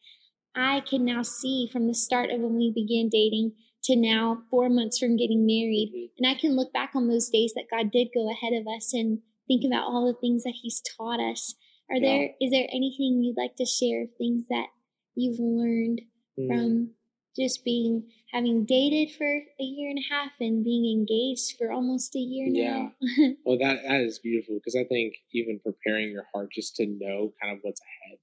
I 0.56 0.82
can 0.82 1.06
now 1.06 1.22
see 1.22 1.68
from 1.68 1.88
the 1.88 1.94
start 1.94 2.32
of 2.32 2.42
when 2.42 2.56
we 2.56 2.72
began 2.72 3.10
dating 3.10 3.54
to 3.84 3.96
now, 3.96 4.44
four 4.50 4.68
months 4.70 5.00
from 5.00 5.16
getting 5.16 5.46
married, 5.46 5.92
Mhm. 5.94 6.12
and 6.18 6.28
I 6.28 6.36
can 6.36 6.56
look 6.56 6.74
back 6.74 6.96
on 6.96 7.08
those 7.08 7.30
days 7.30 7.54
that 7.54 7.70
God 7.70 7.92
did 7.92 8.10
go 8.14 8.30
ahead 8.30 8.54
of 8.54 8.68
us 8.68 8.94
and 8.94 9.22
think 9.48 9.64
about 9.64 9.88
all 9.88 10.06
the 10.06 10.20
things 10.20 10.44
that 10.44 10.56
He's 10.62 10.82
taught 10.82 11.20
us. 11.20 11.56
Are 11.92 12.00
there 12.00 12.30
is 12.40 12.52
there 12.52 12.68
anything 12.72 13.24
you'd 13.24 13.38
like 13.38 13.56
to 13.58 13.66
share? 13.66 14.06
Things 14.18 14.48
that 14.50 14.68
you've 15.16 15.40
learned 15.40 16.02
Mhm. 16.38 16.48
from 16.48 16.96
just 17.36 17.64
being 17.64 18.12
having 18.32 18.66
dated 18.66 19.12
for 19.16 19.26
a 19.28 19.64
year 19.64 19.90
and 19.90 20.00
a 20.00 20.14
half 20.14 20.32
and 20.40 20.64
being 20.64 20.86
engaged 21.00 21.58
for 21.58 21.72
almost 21.72 22.16
a 22.16 22.20
year 22.20 22.48
now. 22.50 22.94
Yeah. 23.18 23.34
well, 23.46 23.58
that 23.64 23.82
that 23.84 24.02
is 24.02 24.20
beautiful 24.20 24.56
because 24.56 24.76
I 24.76 24.84
think 24.84 25.16
even 25.34 25.60
preparing 25.60 26.12
your 26.12 26.26
heart 26.34 26.52
just 26.52 26.76
to 26.78 26.86
know 26.86 27.34
kind 27.42 27.56
of 27.56 27.64
what's 27.64 27.82
ahead 27.82 28.20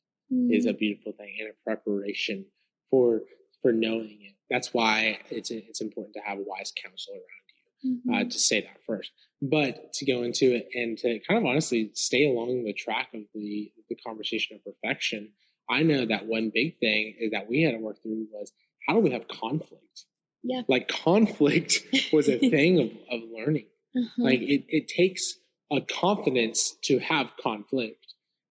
is 0.50 0.66
a 0.66 0.72
beautiful 0.72 1.12
thing 1.12 1.34
and 1.40 1.50
a 1.50 1.54
preparation 1.64 2.44
for 2.90 3.22
for 3.62 3.72
knowing 3.72 4.18
it. 4.22 4.34
That's 4.50 4.72
why 4.74 5.18
it's 5.30 5.50
it's 5.50 5.80
important 5.80 6.14
to 6.14 6.20
have 6.20 6.38
a 6.38 6.42
wise 6.42 6.72
counsel 6.72 7.14
around 7.14 7.45
you. 7.86 8.00
Mhm. 8.06 8.20
Uh, 8.20 8.24
to 8.28 8.38
say 8.38 8.60
that 8.60 8.78
first, 8.86 9.10
but 9.40 9.92
to 9.94 10.04
go 10.04 10.22
into 10.22 10.54
it 10.54 10.68
and 10.74 10.98
to 10.98 11.18
kind 11.20 11.38
of 11.38 11.44
honestly 11.46 11.90
stay 11.94 12.26
along 12.26 12.64
the 12.64 12.72
track 12.72 13.08
of 13.14 13.22
the 13.34 13.72
the 13.88 13.94
conversation 13.96 14.56
of 14.56 14.64
perfection. 14.64 15.32
I 15.68 15.82
know 15.82 16.06
that 16.06 16.26
one 16.26 16.50
big 16.54 16.78
thing 16.78 17.14
is 17.18 17.30
that 17.32 17.48
we 17.48 17.62
had 17.62 17.72
to 17.72 17.78
work 17.78 18.00
through 18.02 18.26
was 18.32 18.52
how 18.86 18.94
do 18.94 19.00
we 19.00 19.10
have 19.10 19.26
conflict? 19.28 20.04
Yeah. 20.44 20.62
Like 20.68 20.86
conflict 20.88 21.82
was 22.12 22.28
a 22.28 22.38
thing 22.38 22.78
of, 22.80 22.90
of 23.10 23.28
learning 23.36 23.66
Uh-huh. 23.96 24.22
like 24.28 24.40
it, 24.42 24.64
it 24.68 24.88
takes 24.88 25.34
a 25.72 25.80
confidence 25.80 26.76
to 26.82 26.98
have 27.00 27.26
conflict 27.40 28.06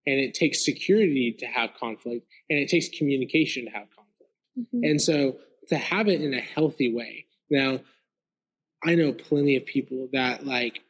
and 0.06 0.20
it 0.20 0.34
takes 0.34 0.64
security 0.64 1.34
to 1.38 1.46
have 1.46 1.70
conflict 1.80 2.26
and 2.50 2.58
it 2.58 2.68
takes 2.68 2.88
communication 2.90 3.64
to 3.64 3.70
have 3.70 3.88
conflict 3.96 4.32
Mhm. 4.58 4.90
and 4.90 5.00
so 5.00 5.38
to 5.68 5.76
have 5.76 6.06
it 6.08 6.20
in 6.22 6.32
a 6.34 6.40
healthy 6.40 6.92
way 6.92 7.24
now 7.50 7.80
i 8.86 8.94
know 8.94 9.12
plenty 9.12 9.56
of 9.56 9.66
people 9.66 10.08
that 10.12 10.46
like 10.46 10.80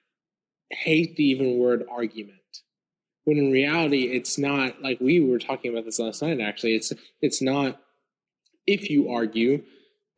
hate 0.70 1.16
the 1.16 1.24
even 1.24 1.58
word 1.58 1.84
argument 1.90 2.32
when 3.24 3.38
in 3.38 3.50
reality 3.50 4.04
it's 4.04 4.38
not 4.38 4.82
like 4.82 5.00
we 5.00 5.20
were 5.20 5.38
talking 5.38 5.72
about 5.72 5.84
this 5.84 5.98
last 5.98 6.22
night 6.22 6.40
actually 6.40 6.74
it's 6.74 6.92
it's 7.20 7.42
not 7.42 7.80
if 8.66 8.90
you 8.90 9.10
argue 9.10 9.62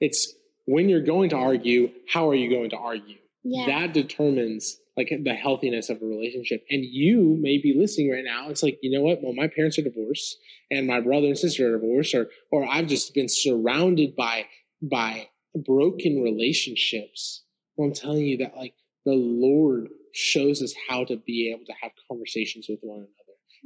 it's 0.00 0.34
when 0.66 0.88
you're 0.88 1.00
going 1.00 1.30
to 1.30 1.36
argue 1.36 1.90
how 2.08 2.28
are 2.28 2.34
you 2.34 2.50
going 2.50 2.70
to 2.70 2.76
argue 2.76 3.16
yeah. 3.44 3.66
that 3.66 3.92
determines 3.92 4.78
like 4.98 5.12
the 5.22 5.32
healthiness 5.32 5.90
of 5.90 6.02
a 6.02 6.04
relationship. 6.04 6.64
And 6.70 6.84
you 6.84 7.38
may 7.40 7.58
be 7.58 7.72
listening 7.78 8.10
right 8.10 8.24
now. 8.24 8.50
It's 8.50 8.64
like, 8.64 8.80
you 8.82 8.90
know 8.90 9.00
what? 9.00 9.22
Well, 9.22 9.32
my 9.32 9.46
parents 9.46 9.78
are 9.78 9.82
divorced 9.82 10.36
and 10.72 10.88
my 10.88 11.00
brother 11.00 11.28
and 11.28 11.38
sister 11.38 11.68
are 11.68 11.78
divorced, 11.78 12.14
or 12.14 12.26
or 12.50 12.66
I've 12.68 12.88
just 12.88 13.14
been 13.14 13.28
surrounded 13.28 14.16
by 14.16 14.46
by 14.82 15.28
broken 15.54 16.20
relationships. 16.20 17.44
Well, 17.78 17.88
I'm 17.88 17.94
telling 17.94 18.26
you 18.26 18.36
that 18.38 18.56
like 18.56 18.74
the 19.06 19.14
Lord 19.14 19.88
shows 20.12 20.60
us 20.62 20.74
how 20.88 21.04
to 21.04 21.16
be 21.16 21.50
able 21.54 21.64
to 21.66 21.72
have 21.80 21.92
conversations 22.10 22.66
with 22.68 22.80
one 22.82 22.98
another. 22.98 23.12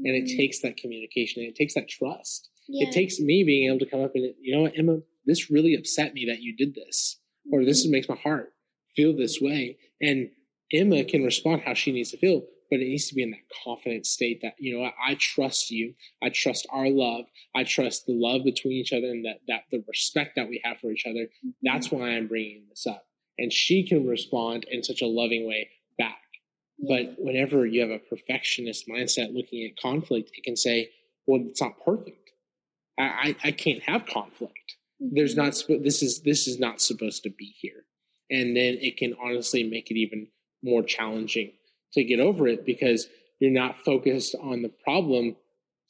And 0.05 0.15
it 0.15 0.25
Mhm. 0.25 0.37
takes 0.37 0.61
that 0.61 0.77
communication 0.77 1.43
and 1.43 1.51
it 1.51 1.57
takes 1.57 1.75
that 1.75 1.89
trust. 1.89 2.49
yeah. 2.69 2.87
It 2.89 2.93
takes 2.93 3.19
me 3.19 3.43
being 3.43 3.67
able 3.69 3.81
to 3.81 3.87
come 3.87 4.01
up 4.03 4.15
and 4.15 4.33
you 4.41 4.53
know 4.55 4.63
what, 4.63 4.79
Emma, 4.79 5.03
this 5.27 5.51
really 5.51 5.75
upset 5.75 6.15
me 6.15 6.25
that 6.27 6.41
you 6.41 6.55
did 6.57 6.75
this 6.77 7.19
or 7.51 7.65
this 7.65 7.85
Mhm. 7.87 7.91
makes 7.91 8.09
my 8.09 8.15
heart 8.15 8.55
feel 8.95 9.13
this 9.17 9.41
way. 9.41 9.77
And 10.01 10.31
Emma 10.73 11.03
can 11.05 11.25
respond 11.25 11.63
how 11.63 11.75
she 11.75 11.91
needs 11.91 12.13
to 12.13 12.19
feel, 12.19 12.47
but 12.71 12.81
it 12.81 12.87
needs 12.87 13.09
to 13.09 13.15
be 13.17 13.23
in 13.23 13.33
that 13.33 13.49
confident 13.65 14.07
state 14.07 14.41
that, 14.43 14.55
you 14.61 14.73
know, 14.75 14.81
what, 14.81 14.95
I 15.05 15.17
trust 15.17 15.71
you. 15.73 15.95
I 16.23 16.29
trust 16.31 16.67
our 16.71 16.89
love. 16.89 17.27
I 17.55 17.65
trust 17.65 18.07
the 18.07 18.13
love 18.15 18.45
between 18.45 18.75
each 18.75 18.93
other 18.93 19.09
and 19.11 19.25
that, 19.25 19.41
that 19.49 19.65
the 19.73 19.83
respect 19.89 20.37
that 20.37 20.49
we 20.49 20.61
have 20.63 20.79
for 20.79 20.93
each 20.93 21.05
other. 21.07 21.29
That's 21.63 21.89
Mm-hmm. 21.89 21.97
why 21.99 22.11
I'm 22.11 22.29
bringing 22.29 22.69
this 22.69 22.87
up. 22.87 23.05
And 23.39 23.53
she 23.53 23.87
can 23.87 24.07
respond 24.07 24.65
in 24.71 24.83
such 24.83 25.03
a 25.03 25.07
loving 25.07 25.47
way 25.47 25.69
back. 25.99 26.19
But 26.89 27.15
whenever 27.19 27.67
you 27.67 27.81
have 27.81 27.91
a 27.91 27.99
perfectionist 27.99 28.89
mindset 28.89 29.35
looking 29.35 29.65
at 29.65 29.81
conflict, 29.81 30.33
it 30.37 30.45
can 30.45 30.57
say, 30.57 30.91
well, 31.27 31.43
it's 31.49 31.61
not 31.61 31.83
perfect. 31.85 32.31
I, 32.99 33.03
I, 33.03 33.37
I 33.45 33.51
can't 33.53 33.83
have 33.83 34.07
conflict 34.07 34.77
there's 35.11 35.35
Mhm. 35.35 35.69
not 35.69 35.83
this 35.83 36.03
is 36.03 36.21
this 36.23 36.47
is 36.47 36.61
not 36.61 36.81
supposed 36.81 37.23
to 37.25 37.31
be 37.31 37.55
here 37.59 37.85
and 38.31 38.57
then 38.57 38.79
it 38.81 38.97
can 38.97 39.15
honestly 39.15 39.65
make 39.65 39.91
it 39.91 39.97
even 39.97 40.29
more 40.63 40.83
challenging 40.83 41.53
to 41.93 42.05
get 42.05 42.21
over 42.21 42.47
it 42.47 42.65
because 42.65 43.09
you're 43.41 43.51
not 43.51 43.85
focused 43.85 44.35
on 44.37 44.63
the 44.63 44.69
problem 44.69 45.37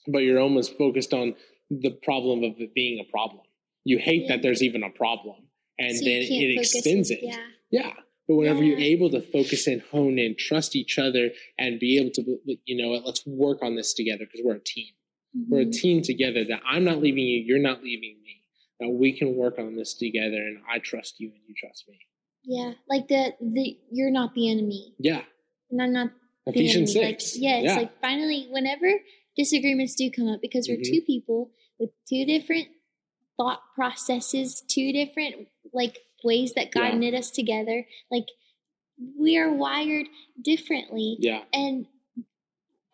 but 0.08 0.20
you're 0.20 0.40
almost 0.40 0.76
focused 0.78 1.12
on 1.12 1.34
the 1.70 1.90
problem 1.90 2.42
of 2.42 2.58
it 2.58 2.74
being 2.74 3.00
a 3.00 3.10
problem 3.10 3.42
you 3.84 3.98
hate 3.98 4.28
that 4.28 4.40
there's 4.42 4.62
even 4.62 4.82
a 4.82 4.90
problem 4.90 5.36
and 5.78 5.96
So 5.96 6.04
then 6.04 6.22
it 6.22 6.58
extends 6.58 7.10
it 7.10 7.20
Yeah. 7.22 7.36
yeah 7.70 7.92
but 8.28 8.36
whenever 8.36 8.62
you're 8.62 8.78
able 8.78 9.10
to 9.10 9.20
focus 9.20 9.66
and 9.66 9.82
hone 9.82 10.18
in 10.18 10.36
trust 10.38 10.76
each 10.76 10.98
other 10.98 11.30
and 11.58 11.80
be 11.80 11.98
able 11.98 12.10
to 12.12 12.38
you 12.64 12.76
know 12.82 12.90
what 12.90 13.04
let's 13.04 13.26
work 13.26 13.62
on 13.62 13.74
this 13.76 13.94
together 13.94 14.24
because 14.26 14.40
we're 14.44 14.56
a 14.56 14.60
team 14.60 14.92
we're 15.48 15.62
a 15.62 15.64
Mhm. 15.66 15.72
team 15.80 16.02
together 16.02 16.44
that 16.44 16.60
I'm 16.66 16.84
not 16.84 17.00
leaving 17.00 17.24
you, 17.26 17.38
you're 17.40 17.58
not 17.58 17.82
leaving 17.82 18.16
me. 18.22 18.42
That 18.80 18.90
we 18.90 19.12
can 19.16 19.34
work 19.34 19.58
on 19.58 19.76
this 19.76 19.94
together 19.94 20.36
and 20.36 20.58
I 20.70 20.78
trust 20.78 21.20
you 21.20 21.28
and 21.30 21.40
you 21.48 21.54
trust 21.56 21.88
me. 21.88 21.96
Yeah. 22.44 22.74
Like 22.86 23.08
the 23.08 23.32
the 23.40 23.78
you're 23.90 24.10
not 24.10 24.34
the 24.34 24.50
enemy. 24.50 24.92
Yeah. 24.98 25.22
And 25.70 25.80
I'm 25.80 25.92
not 25.94 26.10
the 26.44 26.50
Ephesians 26.52 26.94
enemy. 26.94 27.12
6. 27.18 27.34
Like, 27.36 27.42
yes, 27.42 27.62
yeah. 27.64 27.76
like 27.76 27.98
finally, 28.02 28.46
whenever 28.50 28.90
disagreements 29.34 29.94
do 29.94 30.10
come 30.10 30.28
up, 30.28 30.42
because 30.42 30.68
we're 30.68 30.76
Mhm. 30.76 30.84
two 30.92 31.00
people 31.00 31.50
with 31.78 31.90
two 32.10 32.26
different 32.26 32.68
thought 33.38 33.60
processes, 33.74 34.62
two 34.68 34.92
different 34.92 35.48
like 35.72 35.98
ways 36.24 36.54
that 36.54 36.70
God 36.70 36.92
Yeah. 36.92 36.98
knit 36.98 37.14
us 37.14 37.30
together, 37.30 37.86
like 38.10 38.26
we 39.18 39.36
are 39.36 39.52
wired 39.52 40.06
differently. 40.40 41.16
yeah. 41.20 41.44
And 41.52 41.86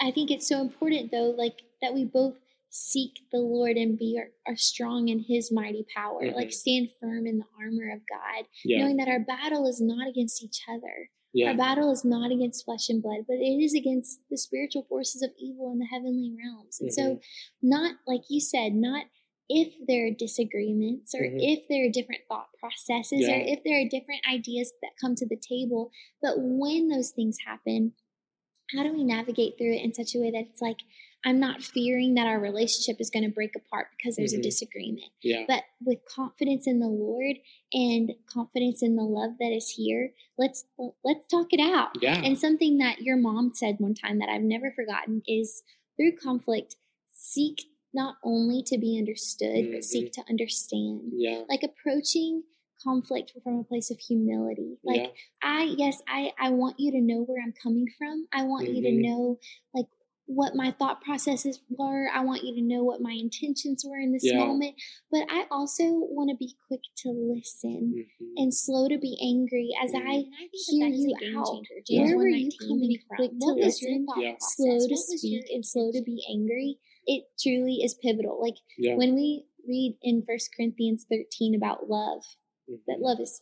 I 0.01 0.11
think 0.13 0.31
it's 0.31 0.47
so 0.49 0.61
important 0.61 1.11
though, 1.11 1.31
like 1.37 1.63
that 1.83 1.93
we 1.95 2.05
both 2.05 2.37
seek 2.71 3.21
the 3.33 3.39
Lord 3.41 3.77
and 3.77 3.99
be 3.99 4.19
are, 4.19 4.31
are 4.47 4.57
strong 4.57 5.09
in 5.09 5.21
his 5.21 5.51
mighty 5.51 5.85
power. 5.95 6.31
Like 6.33 6.49
Mhm. 6.49 6.53
stand 6.53 6.91
firm 7.01 7.27
in 7.27 7.39
the 7.39 7.47
armor 7.59 7.91
of 7.93 8.01
God, 8.09 8.47
Yeah. 8.65 8.81
knowing 8.83 8.97
that 8.99 9.09
our 9.09 9.21
battle 9.21 9.67
is 9.67 9.81
not 9.81 10.07
against 10.09 10.43
each 10.43 10.61
other. 10.69 11.11
Yeah. 11.35 11.49
Our 11.51 11.57
battle 11.57 11.91
is 11.91 12.05
not 12.05 12.31
against 12.31 12.65
flesh 12.65 12.89
and 12.89 13.03
blood, 13.03 13.27
but 13.27 13.37
it 13.39 13.63
is 13.63 13.75
against 13.75 14.21
the 14.31 14.39
spiritual 14.39 14.85
forces 14.85 15.23
of 15.23 15.31
evil 15.39 15.73
in 15.73 15.79
the 15.79 15.87
heavenly 15.87 16.33
realms. 16.37 16.81
And 16.81 16.93
so, 16.93 17.21
not 17.61 17.97
like 18.07 18.23
you 18.31 18.41
said, 18.41 18.75
not 18.75 19.07
if 19.49 19.75
there 19.87 20.07
are 20.07 20.11
disagreements 20.11 21.15
or 21.15 21.23
Mhm. 21.23 21.39
if 21.41 21.69
there 21.69 21.87
are 21.87 21.91
different 21.91 22.23
thought 22.29 22.49
processes 22.59 23.29
or 23.29 23.35
if 23.41 23.63
there 23.65 23.81
are 23.81 23.89
different 23.89 24.21
ideas 24.29 24.73
that 24.83 24.97
come 25.01 25.15
to 25.17 25.27
the 25.27 25.37
table, 25.37 25.91
but 26.21 26.35
when 26.39 26.89
those 26.89 27.11
things 27.11 27.39
happen, 27.47 27.95
how 28.73 28.83
do 28.83 28.93
we 28.93 29.03
navigate 29.05 29.57
through 29.57 29.73
it 29.75 29.83
in 29.83 29.95
such 29.95 30.15
a 30.15 30.19
way 30.21 30.31
that 30.31 30.47
it's 30.51 30.61
like, 30.61 30.81
I'm 31.25 31.41
not 31.41 31.63
fearing 31.65 32.15
that 32.15 32.27
our 32.27 32.39
relationship 32.39 33.01
is 33.01 33.11
going 33.11 33.25
to 33.25 33.31
break 33.31 33.57
apart 33.57 33.89
because 33.97 34.15
there's 34.17 34.35
Mhm. 34.35 34.39
a 34.39 34.43
disagreement 34.43 35.11
Yeah. 35.23 35.47
but 35.49 35.65
with 35.85 36.05
confidence 36.05 36.67
in 36.67 36.79
the 36.79 36.87
lord 36.89 37.41
and 37.73 38.15
confidence 38.27 38.83
in 38.85 38.95
the 38.95 39.03
love 39.03 39.37
that 39.39 39.51
is 39.53 39.71
here 39.71 40.15
let's 40.37 40.65
let's 41.03 41.27
talk 41.27 41.53
it 41.53 41.59
out 41.59 42.01
Yeah. 42.01 42.23
and 42.25 42.39
something 42.39 42.79
that 42.79 43.01
your 43.03 43.17
mom 43.17 43.53
said 43.53 43.81
one 43.81 43.95
time 43.95 44.19
that 44.21 44.29
i've 44.29 44.43
never 44.45 44.71
forgotten 44.71 45.23
is 45.27 45.65
through 45.97 46.13
conflict 46.13 46.77
seek 47.11 47.65
not 47.95 48.17
only 48.23 48.63
to 48.67 48.79
be 48.79 48.99
understood 48.99 49.71
but 49.73 49.81
Mhm. 49.81 49.85
seek 49.85 50.13
to 50.13 50.23
understand 50.29 51.13
yeah. 51.17 51.45
like 51.49 51.63
approaching 51.63 52.43
conflict 52.83 53.33
from 53.43 53.59
a 53.59 53.65
place 53.65 53.91
of 53.91 53.99
humility. 53.99 54.79
Like 54.85 55.01
yeah. 55.01 55.09
I 55.43 55.75
yes, 55.77 56.01
I 56.07 56.33
I 56.39 56.51
want 56.51 56.79
you 56.79 56.93
to 56.93 57.01
know 57.01 57.23
where 57.25 57.43
I'm 57.43 57.53
coming 57.63 57.87
from. 57.99 58.29
I 58.33 58.45
want 58.45 58.69
you 58.73 58.81
to 58.83 58.89
Mhm. 58.91 59.03
know 59.03 59.39
like 59.75 59.87
what 60.27 60.55
my 60.55 60.71
thought 60.73 61.01
processes 61.01 61.59
were. 61.71 62.07
I 62.13 62.23
want 62.23 62.45
you 62.45 62.55
to 62.55 62.61
know 62.61 62.85
what 62.85 63.01
my 63.01 63.13
intentions 63.13 63.83
were 63.89 63.99
in 63.99 64.13
this 64.13 64.25
Yeah. 64.25 64.45
moment. 64.45 64.75
But 65.11 65.25
I 65.31 65.47
also 65.51 65.85
want 65.91 66.29
to 66.31 66.37
be 66.37 66.55
quick 66.69 66.83
to 67.03 67.11
listen 67.11 67.95
Mhm. 68.21 68.33
and 68.37 68.55
slow 68.55 68.89
to 68.89 68.99
be 68.99 69.17
angry 69.23 69.71
as 69.83 69.91
Mhm. 69.93 69.97
I 70.07 70.13
I 70.19 70.23
think 70.23 70.53
hear 70.69 70.89
that 70.91 70.95
is 70.95 71.01
you 71.01 71.15
a 71.21 71.39
out. 71.39 71.47
changer. 71.47 71.83
Yeah. 71.89 72.03
Where 72.05 72.17
were 72.19 72.29
you 72.29 72.51
coming 72.61 72.99
from? 73.09 73.17
quick 73.17 73.31
to 73.31 73.37
What 73.39 73.57
was 73.57 73.81
your 73.83 73.91
listen, 73.93 74.07
thought 74.07 74.23
Yeah. 74.23 74.37
slow 74.39 74.87
to 74.87 74.97
speak 74.97 75.51
and 75.51 75.65
slow 75.67 75.91
to 75.93 76.03
be 76.03 76.23
angry? 76.29 76.79
It 77.11 77.25
truly 77.41 77.77
is 77.83 77.95
pivotal. 77.95 78.39
Like 78.41 78.57
yeah. 78.77 78.95
when 78.97 79.15
we 79.15 79.47
read 79.67 79.97
in 80.03 80.23
First 80.27 80.51
Corinthians 80.55 81.07
13 81.11 81.55
about 81.55 81.89
love, 81.89 82.23
that 82.87 82.99
Mhm. 82.99 83.03
love 83.03 83.19
is 83.21 83.41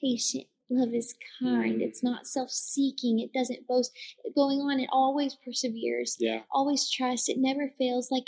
patient, 0.00 0.46
love 0.70 0.94
is 0.94 1.14
kind, 1.40 1.80
Mhm. 1.80 1.82
it's 1.82 2.02
not 2.02 2.26
self 2.28 2.50
seeking, 2.50 3.18
it 3.18 3.32
doesn't 3.32 3.66
boast. 3.66 3.90
Going 4.36 4.60
on, 4.60 4.78
it 4.80 4.88
always 4.92 5.34
perseveres, 5.34 6.16
yeah. 6.20 6.44
always 6.52 6.88
trusts, 6.88 7.28
it 7.28 7.38
never 7.38 7.68
fails. 7.68 8.10
Like 8.12 8.26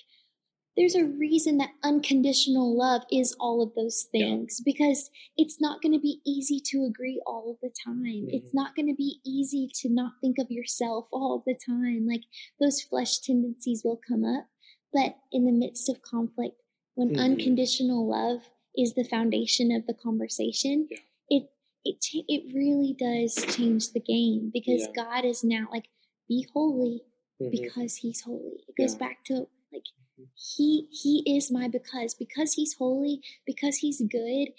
there's 0.77 0.95
a 0.97 1.05
reason 1.05 1.59
that 1.59 1.75
unconditional 1.83 2.77
love 2.77 3.03
is 3.13 3.35
all 3.39 3.61
of 3.63 3.75
those 3.75 4.09
Yeah. 4.13 4.21
things 4.21 4.61
because 4.65 5.11
it's 5.37 5.61
not 5.61 5.83
going 5.83 5.93
to 5.93 5.99
be 6.01 6.21
easy 6.25 6.61
to 6.71 6.85
agree 6.85 7.21
all 7.27 7.51
of 7.51 7.59
the 7.61 7.71
time. 7.85 8.29
It's 8.31 8.51
Mhm. 8.51 8.55
not 8.55 8.75
going 8.77 8.87
to 8.89 8.95
be 8.95 9.21
easy 9.25 9.69
to 9.81 9.89
not 9.89 10.15
think 10.21 10.39
of 10.39 10.51
yourself 10.51 11.07
all 11.13 11.43
the 11.47 11.55
time. 11.67 12.07
Like 12.07 12.23
those 12.59 12.81
flesh 12.83 13.19
tendencies 13.21 13.83
will 13.85 13.97
come 14.09 14.25
up. 14.25 14.49
But 14.93 15.17
in 15.33 15.45
the 15.47 15.53
midst 15.53 15.89
of 15.89 16.03
conflict, 16.03 16.61
when 16.95 17.11
Mhm. 17.11 17.19
unconditional 17.21 18.07
love 18.07 18.51
is 18.77 18.95
the 18.95 19.05
foundation 19.05 19.71
of 19.73 19.87
the 19.87 19.95
conversation, 19.95 20.89
Yeah. 20.91 20.99
it 21.29 21.53
it 21.83 22.01
cha- 22.03 22.25
it 22.29 22.53
really 22.53 22.93
does 22.93 23.35
change 23.57 23.93
the 23.93 24.01
game 24.01 24.51
because 24.51 24.83
Yeah. 24.83 24.93
God 25.05 25.25
is 25.25 25.43
now 25.43 25.69
like 25.71 25.89
be 26.29 26.43
holy 26.53 27.03
Mhm. 27.41 27.51
because 27.51 27.97
he's 27.97 28.21
holy. 28.21 28.65
It 28.69 28.77
goes 28.77 28.93
Yeah. 28.95 28.99
back 28.99 29.25
to 29.27 29.49
like 29.73 29.87
Mhm. 30.19 30.29
he 30.57 30.89
he 30.91 31.23
is 31.27 31.51
my 31.51 31.69
because 31.69 32.15
because 32.15 32.53
he's 32.55 32.75
holy 32.75 33.23
because 33.47 33.79
he's 33.79 34.01
good. 34.03 34.53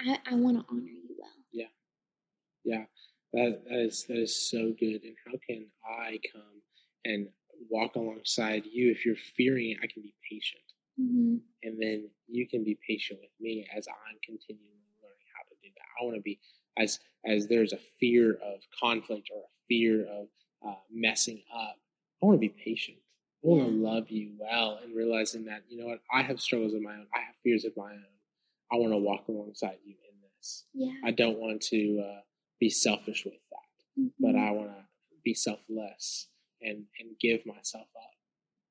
I 0.00 0.18
I 0.24 0.34
want 0.36 0.58
to 0.58 0.64
honor 0.72 0.88
you 0.90 1.14
well. 1.18 1.36
Yeah, 1.52 1.68
yeah, 2.64 2.86
that 3.32 3.64
that 3.64 3.80
is 3.80 4.04
that 4.06 4.16
is 4.18 4.34
so 4.48 4.72
good. 4.72 5.04
And 5.04 5.16
how 5.26 5.36
can 5.46 5.70
I 5.84 6.18
come 6.32 6.62
and 7.04 7.32
walk 7.68 7.96
alongside 7.96 8.64
you 8.66 8.90
if 8.90 9.04
you're 9.04 9.16
fearing 9.36 9.70
it? 9.70 9.78
I 9.82 9.86
can 9.86 10.02
be 10.02 10.14
patient, 10.30 10.62
hmm 10.98 11.36
and 11.62 11.80
then 11.80 12.08
you 12.26 12.48
can 12.48 12.64
be 12.64 12.78
patient 12.86 13.20
with 13.20 13.30
me 13.38 13.66
as 13.76 13.86
I'm 13.88 14.16
continually 14.24 14.64
learning 15.02 15.26
how 15.36 15.42
to 15.48 15.54
do 15.62 15.68
that. 15.76 15.84
I 16.00 16.04
want 16.04 16.16
to 16.16 16.22
be 16.22 16.38
as 16.78 16.98
as 17.26 17.46
there's 17.48 17.72
a 17.72 17.78
fear 17.98 18.32
of 18.34 18.60
conflict 18.82 19.28
or 19.34 19.42
a 19.42 19.52
fear 19.68 20.06
of 20.06 20.28
uh, 20.66 20.74
messing 20.90 21.42
up. 21.54 21.76
I 22.22 22.26
want 22.26 22.36
to 22.36 22.40
be 22.40 22.48
patient. 22.64 22.98
I 23.44 23.48
want 23.48 23.62
to 23.62 23.70
love 23.70 24.10
you 24.10 24.32
well 24.38 24.80
and 24.82 24.94
realizing 24.94 25.44
that 25.46 25.62
you 25.68 25.78
know 25.78 25.86
what 25.86 26.00
I 26.12 26.22
have 26.22 26.40
struggles 26.40 26.74
of 26.74 26.82
my 26.82 26.92
own. 26.94 27.06
I 27.14 27.20
have 27.20 27.34
fears 27.42 27.64
of 27.64 27.76
my 27.76 27.90
own. 27.92 28.04
I 28.72 28.76
want 28.76 28.92
to 28.92 28.98
walk 28.98 29.28
alongside 29.28 29.78
you 29.84 29.94
in 29.94 30.16
this. 30.36 30.64
Yeah. 30.74 30.92
I 31.04 31.10
don't 31.10 31.38
want 31.38 31.60
to 31.62 32.02
uh, 32.06 32.20
be 32.60 32.70
selfish 32.70 33.24
with 33.24 33.34
that 33.34 34.12
but 34.20 34.34
Mhm. 34.34 34.48
I 34.48 34.50
want 34.52 34.68
to 34.70 34.84
be 35.24 35.34
selfless 35.34 36.28
and 36.62 36.84
and 36.98 37.10
give 37.20 37.44
myself 37.46 37.86
up 37.96 38.10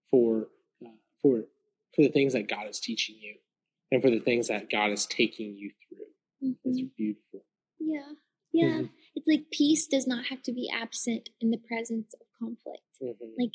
for 0.10 0.48
uh, 0.86 0.90
for 1.22 1.44
for 1.96 2.02
the 2.04 2.10
things 2.10 2.34
that 2.34 2.48
God 2.48 2.68
is 2.70 2.80
teaching 2.80 3.16
you 3.20 3.36
and 3.92 4.02
for 4.02 4.10
the 4.10 4.20
things 4.20 4.48
that 4.48 4.70
God 4.70 4.92
is 4.92 5.06
taking 5.08 5.56
you 5.56 5.72
through. 5.88 6.06
It's 6.66 6.82
Mhm. 6.82 6.96
beautiful. 6.96 7.46
Yeah. 7.80 8.12
Yeah. 8.52 8.82
Mhm. 8.82 8.90
It's 9.16 9.28
like 9.28 9.50
peace 9.52 9.88
does 9.88 10.08
not 10.08 10.26
have 10.28 10.42
to 10.44 10.52
be 10.52 10.70
absent 10.70 11.30
in 11.42 11.50
the 11.52 11.58
presence 11.58 12.14
of 12.14 12.28
conflict. 12.38 12.84
Mhm. 13.02 13.34
Like 13.38 13.52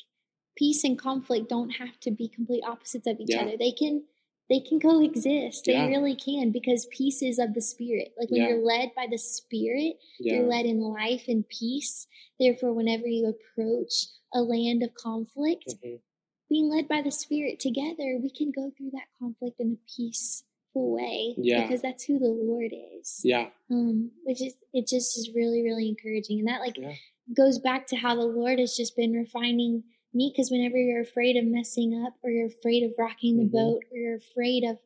peace 0.57 0.85
and 0.85 0.99
conflict 0.99 1.49
don't 1.49 1.71
have 1.71 1.99
to 2.01 2.11
be 2.11 2.29
complete 2.29 2.63
opposites 2.65 3.07
of 3.07 3.21
each 3.21 3.31
Yeah. 3.31 3.43
other. 3.43 3.57
They 3.57 3.73
can 3.73 4.07
they 4.51 4.61
can 4.61 4.79
coexist. 4.79 5.65
They 5.65 5.73
Yeah. 5.73 5.87
really 5.89 6.15
can 6.15 6.51
because 6.51 6.87
peace 6.91 7.23
is 7.23 7.39
of 7.39 7.55
the 7.55 7.63
spirit. 7.63 8.13
Like 8.19 8.31
when 8.31 8.43
Yeah. 8.43 8.49
you're 8.51 8.63
led 8.63 8.95
by 8.95 9.07
the 9.07 9.17
spirit, 9.17 9.99
you're 10.21 10.47
led 10.47 10.67
in 10.67 10.81
life 10.81 11.29
and 11.29 11.49
peace. 11.49 12.07
Therefore, 12.39 12.75
whenever 12.75 13.07
you 13.09 13.27
approach 13.27 14.07
a 14.35 14.43
land 14.43 14.83
of 14.83 14.93
conflict, 14.95 15.77
Mhm. 15.83 16.01
being 16.49 16.69
led 16.69 16.89
by 16.89 17.01
the 17.01 17.11
spirit 17.11 17.61
together, 17.61 18.19
we 18.21 18.31
can 18.31 18.51
go 18.51 18.71
through 18.71 18.91
that 18.91 19.09
conflict 19.19 19.61
in 19.61 19.73
a 19.73 19.91
peaceful 19.97 20.91
way. 20.93 21.35
Yeah. 21.39 21.63
Because 21.63 21.83
that's 21.83 22.05
who 22.05 22.19
the 22.19 22.29
Lord 22.29 22.73
is. 22.75 23.21
yeah, 23.25 23.51
Um, 23.71 24.11
which 24.25 24.43
is 24.43 24.57
it 24.73 24.87
just 24.87 25.17
is 25.17 25.31
really, 25.35 25.63
really 25.63 25.89
encouraging. 25.89 26.41
And 26.41 26.49
that 26.49 26.61
like 26.61 26.77
Yeah. 26.77 26.95
goes 27.33 27.59
back 27.59 27.87
to 27.89 27.97
how 27.97 28.15
the 28.15 28.27
Lord 28.27 28.59
has 28.59 28.77
just 28.77 28.97
been 28.97 29.13
refining 29.13 29.85
me 30.15 30.33
because 30.33 30.51
whenever 30.51 30.77
you're 30.79 31.01
afraid 31.03 31.37
of 31.37 31.45
messing 31.45 31.93
up 32.07 32.15
or 32.23 32.31
you're 32.31 32.47
afraid 32.47 32.83
of 32.83 32.93
rocking 32.99 33.37
the 33.39 33.45
Mhm. 33.45 33.53
boat 33.53 33.83
or 33.91 33.99
you're 33.99 34.17
afraid 34.17 34.63
of 34.65 34.79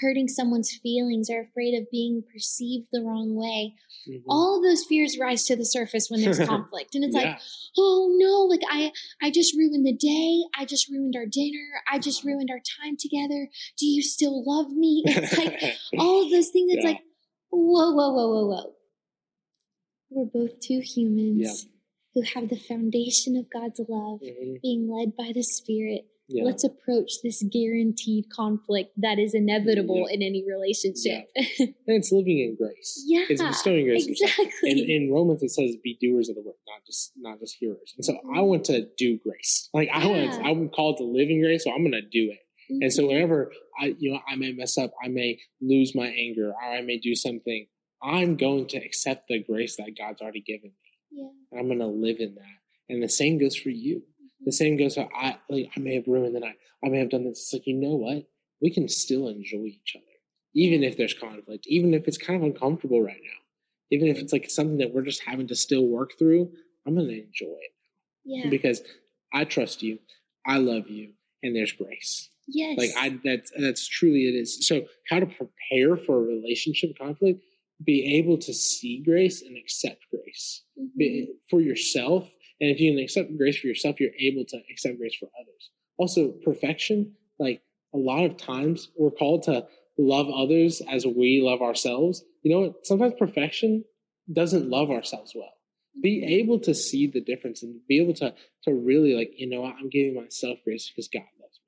hurting 0.00 0.28
someone's 0.28 0.74
feelings 0.82 1.28
or 1.28 1.40
afraid 1.42 1.74
of 1.74 1.90
being 1.90 2.22
perceived 2.22 2.86
the 2.92 3.02
wrong 3.02 3.34
way, 3.34 3.74
Mhm. 4.08 4.22
all 4.28 4.56
of 4.56 4.62
those 4.62 4.84
fears 4.84 5.18
rise 5.18 5.44
to 5.46 5.56
the 5.56 5.64
surface 5.66 6.08
when 6.10 6.20
there's 6.22 6.38
conflict. 6.54 6.94
And 6.94 7.04
it's 7.04 7.14
like, 7.14 7.38
oh 7.76 8.16
no, 8.18 8.42
like 8.46 8.62
I 8.68 8.92
I 9.20 9.30
just 9.30 9.54
ruined 9.56 9.84
the 9.86 9.92
day. 9.92 10.42
I 10.56 10.64
just 10.64 10.88
ruined 10.88 11.14
our 11.16 11.26
dinner. 11.26 11.82
I 11.90 11.98
just 11.98 12.20
Uh-huh. 12.20 12.28
ruined 12.34 12.50
our 12.50 12.60
time 12.82 12.96
together. 12.96 13.50
Do 13.78 13.86
you 13.86 14.02
still 14.02 14.42
love 14.44 14.72
me? 14.72 15.02
It's 15.06 15.36
like 15.36 15.60
all 15.98 16.24
of 16.24 16.30
those 16.30 16.48
things. 16.50 16.72
It's 16.72 16.82
Yeah. 16.84 16.90
like, 16.92 17.02
whoa, 17.50 17.92
whoa, 17.92 18.12
whoa, 18.12 18.28
whoa, 18.28 18.46
whoa. 18.46 18.74
We're 20.12 20.24
both 20.24 20.58
two 20.60 20.80
humans 20.80 21.66
who 22.14 22.22
have 22.34 22.48
the 22.48 22.56
foundation 22.58 23.36
of 23.36 23.46
God's 23.50 23.80
love, 23.88 24.20
Mhm. 24.20 24.60
being 24.62 24.88
led 24.90 25.16
by 25.16 25.32
the 25.32 25.42
Spirit. 25.42 26.06
yeah. 26.32 26.44
Let's 26.44 26.62
approach 26.62 27.10
this 27.24 27.42
guaranteed 27.42 28.30
conflict 28.30 28.92
that 28.96 29.18
is 29.18 29.34
inevitable 29.34 30.06
Yeah. 30.08 30.14
in 30.14 30.22
any 30.22 30.44
relationship. 30.46 31.28
And 31.58 31.74
it's 31.86 32.12
living 32.12 32.38
in 32.38 32.54
grace. 32.54 33.02
Yeah, 33.06 33.24
it's 33.28 33.42
bestowing 33.42 33.84
grace. 33.86 34.06
exactly. 34.06 34.70
In, 34.70 34.78
in 34.78 35.10
Romans, 35.12 35.42
it 35.42 35.50
says, 35.50 35.76
"Be 35.82 35.98
doers 36.00 36.28
of 36.28 36.36
the 36.36 36.42
word, 36.42 36.54
not 36.68 36.86
just 36.86 37.12
not 37.16 37.40
just 37.40 37.56
hearers." 37.58 37.92
And 37.96 38.04
so, 38.04 38.16
I 38.32 38.42
want 38.42 38.64
to 38.66 38.86
do 38.96 39.18
grace. 39.18 39.68
Like 39.74 39.88
I 39.92 40.06
want, 40.06 40.22
Yeah. 40.22 40.42
I'm 40.48 40.68
called 40.68 40.98
to 40.98 41.04
live 41.04 41.30
in 41.30 41.40
grace, 41.40 41.64
so 41.64 41.72
I'm 41.72 41.82
going 41.82 41.92
to 41.92 42.02
do 42.02 42.30
it. 42.30 42.38
And 42.80 42.92
so 42.92 43.02
Mhm. 43.02 43.08
whenever 43.08 43.52
I, 43.80 43.96
you 43.98 44.12
know, 44.12 44.20
I 44.28 44.36
may 44.36 44.52
mess 44.52 44.78
up, 44.78 44.92
I 45.04 45.08
may 45.08 45.36
lose 45.60 45.96
my 45.96 46.08
anger, 46.10 46.50
or 46.50 46.62
I 46.62 46.80
may 46.82 46.98
do 46.98 47.16
something, 47.16 47.66
I'm 48.02 48.36
going 48.36 48.66
to 48.68 48.76
accept 48.78 49.26
the 49.28 49.40
grace 49.40 49.74
that 49.76 49.96
God's 49.98 50.20
already 50.22 50.42
given 50.42 50.70
me. 50.70 50.76
Yeah. 51.10 51.58
I'm 51.58 51.66
going 51.66 51.78
to 51.78 51.86
live 51.86 52.18
in 52.20 52.34
that. 52.34 52.58
And 52.88 53.02
the 53.02 53.08
same 53.08 53.38
goes 53.38 53.56
for 53.56 53.70
you. 53.70 53.96
Mm-hmm. 53.96 54.44
The 54.46 54.52
same 54.52 54.76
goes 54.76 54.94
for 54.94 55.08
I. 55.14 55.38
Like 55.48 55.70
I 55.76 55.80
may 55.80 55.94
have 55.94 56.06
ruined 56.06 56.34
the 56.34 56.40
night. 56.40 56.56
I 56.84 56.88
may 56.88 56.98
have 56.98 57.10
done 57.10 57.24
this. 57.24 57.38
It's 57.38 57.52
like 57.52 57.66
you 57.66 57.74
know 57.74 57.96
what? 57.96 58.24
We 58.60 58.70
can 58.70 58.88
still 58.88 59.28
enjoy 59.28 59.64
each 59.64 59.96
other, 59.96 60.04
even 60.54 60.82
if 60.82 60.96
there's 60.96 61.14
conflict, 61.14 61.66
even 61.66 61.94
if 61.94 62.06
it's 62.06 62.18
kind 62.18 62.42
of 62.42 62.46
uncomfortable 62.46 63.02
right 63.02 63.20
now, 63.22 63.40
even 63.90 64.08
if 64.08 64.18
it's 64.18 64.32
like 64.32 64.50
something 64.50 64.78
that 64.78 64.92
we're 64.92 65.02
just 65.02 65.22
having 65.24 65.46
to 65.48 65.54
still 65.54 65.86
work 65.86 66.12
through. 66.18 66.50
I'm 66.86 66.94
going 66.94 67.08
to 67.08 67.14
enjoy 67.14 67.56
it 67.60 67.72
yeah. 68.24 68.50
because 68.50 68.82
I 69.32 69.44
trust 69.44 69.82
you, 69.82 69.98
I 70.46 70.58
love 70.58 70.88
you, 70.88 71.12
and 71.42 71.54
there's 71.54 71.72
grace. 71.72 72.28
yes. 72.48 72.78
Like 72.78 72.90
I 72.96 73.18
that's 73.22 73.52
that's 73.58 73.86
truly 73.86 74.26
it 74.26 74.34
is. 74.34 74.66
So 74.66 74.82
how 75.08 75.20
to 75.20 75.26
prepare 75.26 75.96
for 75.96 76.16
a 76.16 76.26
relationship 76.26 76.98
conflict, 76.98 77.42
be 77.84 78.16
able 78.18 78.38
to 78.38 78.52
see 78.52 79.02
grace 79.02 79.42
and 79.42 79.56
accept 79.56 80.04
grace 80.10 80.64
Mhm. 80.78 81.28
for 81.48 81.60
yourself. 81.60 82.30
And 82.60 82.70
if 82.70 82.80
you 82.80 82.92
can 82.92 83.02
accept 83.02 83.36
grace 83.36 83.56
for 83.58 83.68
yourself, 83.68 84.00
you're 84.00 84.14
able 84.18 84.44
to 84.46 84.62
accept 84.70 84.98
grace 84.98 85.14
for 85.14 85.30
others. 85.40 85.70
Also, 85.96 86.32
perfection, 86.32 87.16
like 87.38 87.62
a 87.94 87.98
lot 87.98 88.24
of 88.24 88.36
times 88.36 88.90
we're 88.96 89.10
called 89.10 89.44
to 89.44 89.66
love 89.98 90.28
others 90.28 90.80
as 90.82 91.06
we 91.06 91.40
love 91.40 91.62
ourselves. 91.62 92.24
You 92.42 92.52
know 92.52 92.60
what? 92.60 92.86
Sometimes 92.86 93.14
perfection 93.18 93.84
doesn't 94.32 94.68
love 94.68 94.90
ourselves 94.90 95.32
well 95.34 95.54
be 96.00 96.24
able 96.40 96.58
to 96.60 96.74
see 96.74 97.06
the 97.06 97.20
difference 97.20 97.62
and 97.62 97.80
be 97.88 98.00
able 98.00 98.14
to 98.14 98.32
to 98.62 98.72
really 98.72 99.14
like 99.14 99.32
you 99.36 99.48
know 99.48 99.62
what, 99.62 99.74
i'm 99.78 99.88
giving 99.90 100.14
myself 100.14 100.58
grace 100.64 100.88
because 100.88 101.08
god 101.08 101.22
loves 101.40 101.58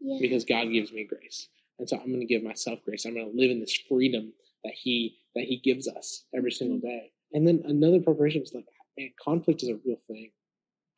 me 0.00 0.12
yeah. 0.12 0.18
because 0.20 0.44
god 0.44 0.64
gives 0.72 0.92
me 0.92 1.04
grace 1.04 1.48
and 1.78 1.88
so 1.88 1.96
i'm 1.98 2.08
going 2.08 2.20
to 2.20 2.26
give 2.26 2.42
myself 2.42 2.78
grace 2.84 3.04
i'm 3.04 3.14
going 3.14 3.30
to 3.30 3.36
live 3.36 3.50
in 3.50 3.60
this 3.60 3.76
freedom 3.88 4.32
that 4.66 4.74
he 4.74 5.16
that 5.34 5.44
he 5.44 5.56
gives 5.68 5.86
us 5.88 6.24
every 6.36 6.50
single 6.50 6.78
day 6.78 7.04
and 7.32 7.46
then 7.46 7.62
another 7.66 8.00
preparation 8.00 8.42
is 8.42 8.52
like 8.54 8.66
man 8.98 9.10
conflict 9.22 9.62
is 9.62 9.68
a 9.68 9.78
real 9.84 10.00
thing 10.08 10.30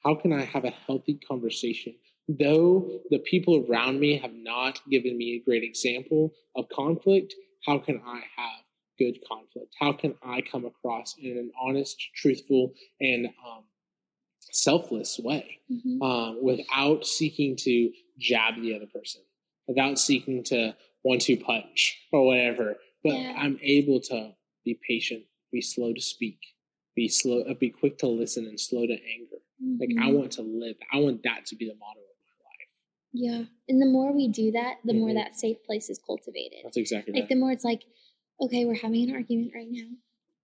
how 0.04 0.14
can 0.14 0.32
i 0.32 0.44
have 0.44 0.64
a 0.64 0.70
healthy 0.86 1.18
conversation 1.30 1.94
though 2.28 3.00
the 3.10 3.18
people 3.20 3.64
around 3.68 3.98
me 4.00 4.18
have 4.18 4.34
not 4.34 4.80
given 4.90 5.16
me 5.16 5.28
a 5.36 5.44
great 5.48 5.62
example 5.62 6.32
of 6.56 6.68
conflict 6.70 7.34
how 7.66 7.78
can 7.78 8.00
i 8.06 8.20
have 8.36 8.64
good 8.98 9.18
conflict? 9.26 9.74
How 9.78 9.92
can 9.92 10.14
I 10.22 10.40
come 10.42 10.64
across 10.64 11.16
in 11.22 11.38
an 11.38 11.52
honest, 11.60 11.96
truthful, 12.14 12.74
and 13.00 13.26
um, 13.26 13.64
selfless 14.40 15.18
way 15.18 15.60
Mhm. 15.70 16.02
um, 16.02 16.42
without 16.42 17.06
seeking 17.06 17.56
to 17.56 17.92
jab 18.18 18.60
the 18.60 18.74
other 18.74 18.86
person, 18.86 19.22
without 19.66 19.98
seeking 19.98 20.42
to 20.44 20.76
one 21.02 21.18
two 21.18 21.36
punch 21.36 21.98
or 22.12 22.26
whatever? 22.26 22.78
But 23.08 23.18
Yeah. 23.20 23.34
I'm 23.36 23.58
able 23.62 24.00
to 24.12 24.34
be 24.64 24.78
patient, 24.86 25.24
be 25.50 25.60
slow 25.62 25.92
to 25.94 26.00
speak, 26.00 26.38
be 26.94 27.08
slow, 27.08 27.40
uh, 27.42 27.54
be 27.54 27.70
quick 27.70 27.96
to 27.98 28.06
listen, 28.06 28.46
and 28.46 28.60
slow 28.60 28.86
to 28.86 28.92
anger. 29.16 29.40
Like 29.80 29.90
I 29.98 30.10
Mhm. 30.10 30.18
want 30.18 30.32
to 30.32 30.42
live. 30.42 30.76
I 30.92 31.00
want 31.00 31.22
that 31.24 31.46
to 31.46 31.56
be 31.56 31.64
the 31.66 31.74
motto 31.74 32.00
of 32.00 32.16
my 32.26 32.34
life. 32.48 32.68
Yeah. 33.12 33.44
And 33.68 33.80
the 33.82 33.86
more 33.86 34.12
we 34.12 34.28
do 34.28 34.50
that, 34.52 34.78
the 34.84 34.92
more 34.94 35.10
Mhm. 35.10 35.14
that 35.14 35.36
safe 35.36 35.62
place 35.64 35.88
is 35.90 35.98
cultivated. 35.98 36.60
That's 36.64 36.76
exactly 36.76 37.12
right. 37.12 37.16
Like 37.20 37.22
right. 37.24 37.28
the 37.34 37.40
more 37.40 37.52
it's 37.52 37.64
like, 37.64 37.82
okay, 38.40 38.64
we're 38.66 38.74
having 38.74 39.08
an 39.08 39.14
argument 39.16 39.52
right 39.54 39.70
now, 39.70 39.90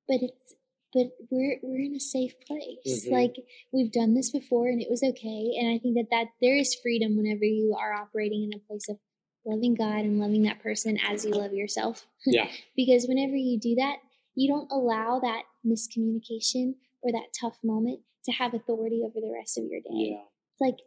but 0.09 0.23
it's 0.23 0.55
but 0.93 1.11
we're 1.29 1.59
we're 1.63 1.81
in 1.81 1.95
a 1.97 2.01
safe 2.01 2.39
place. 2.47 3.07
Mhm. 3.07 3.11
Like 3.11 3.35
we've 3.73 3.91
done 3.91 4.15
this 4.15 4.31
before 4.31 4.69
and 4.69 4.81
it 4.81 4.89
was 4.89 5.03
okay. 5.03 5.57
And 5.59 5.67
I 5.69 5.79
think 5.79 5.97
that 5.97 6.11
that 6.11 6.29
there 6.41 6.57
is 6.57 6.75
freedom 6.77 7.17
whenever 7.17 7.45
you 7.45 7.75
are 7.75 7.93
operating 7.93 8.45
in 8.45 8.53
a 8.55 8.61
place 8.61 8.89
of 8.89 8.99
loving 9.47 9.75
God 9.75 10.01
and 10.05 10.19
loving 10.21 10.43
that 10.45 10.63
person 10.63 10.99
as 11.09 11.25
you 11.25 11.33
love 11.33 11.53
yourself. 11.53 12.07
yeah, 12.27 12.49
because 12.77 13.07
whenever 13.07 13.37
you 13.37 13.59
do 13.59 13.75
that, 13.77 13.97
you 14.35 14.49
don't 14.49 14.71
allow 14.73 15.21
that 15.21 15.43
miscommunication 15.67 16.75
or 17.03 17.13
that 17.13 17.27
tough 17.39 17.59
moment 17.63 18.01
to 18.25 18.33
have 18.33 18.55
authority 18.55 19.03
over 19.05 19.21
the 19.21 19.33
rest 19.33 19.59
of 19.59 19.65
your 19.65 19.81
day. 19.81 19.89
yeah, 19.91 20.17
It's 20.53 20.61
like, 20.61 20.79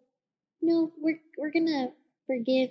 no, 0.62 0.92
we're 1.00 1.20
we're 1.38 1.52
gonna 1.52 1.90
forgive, 2.26 2.70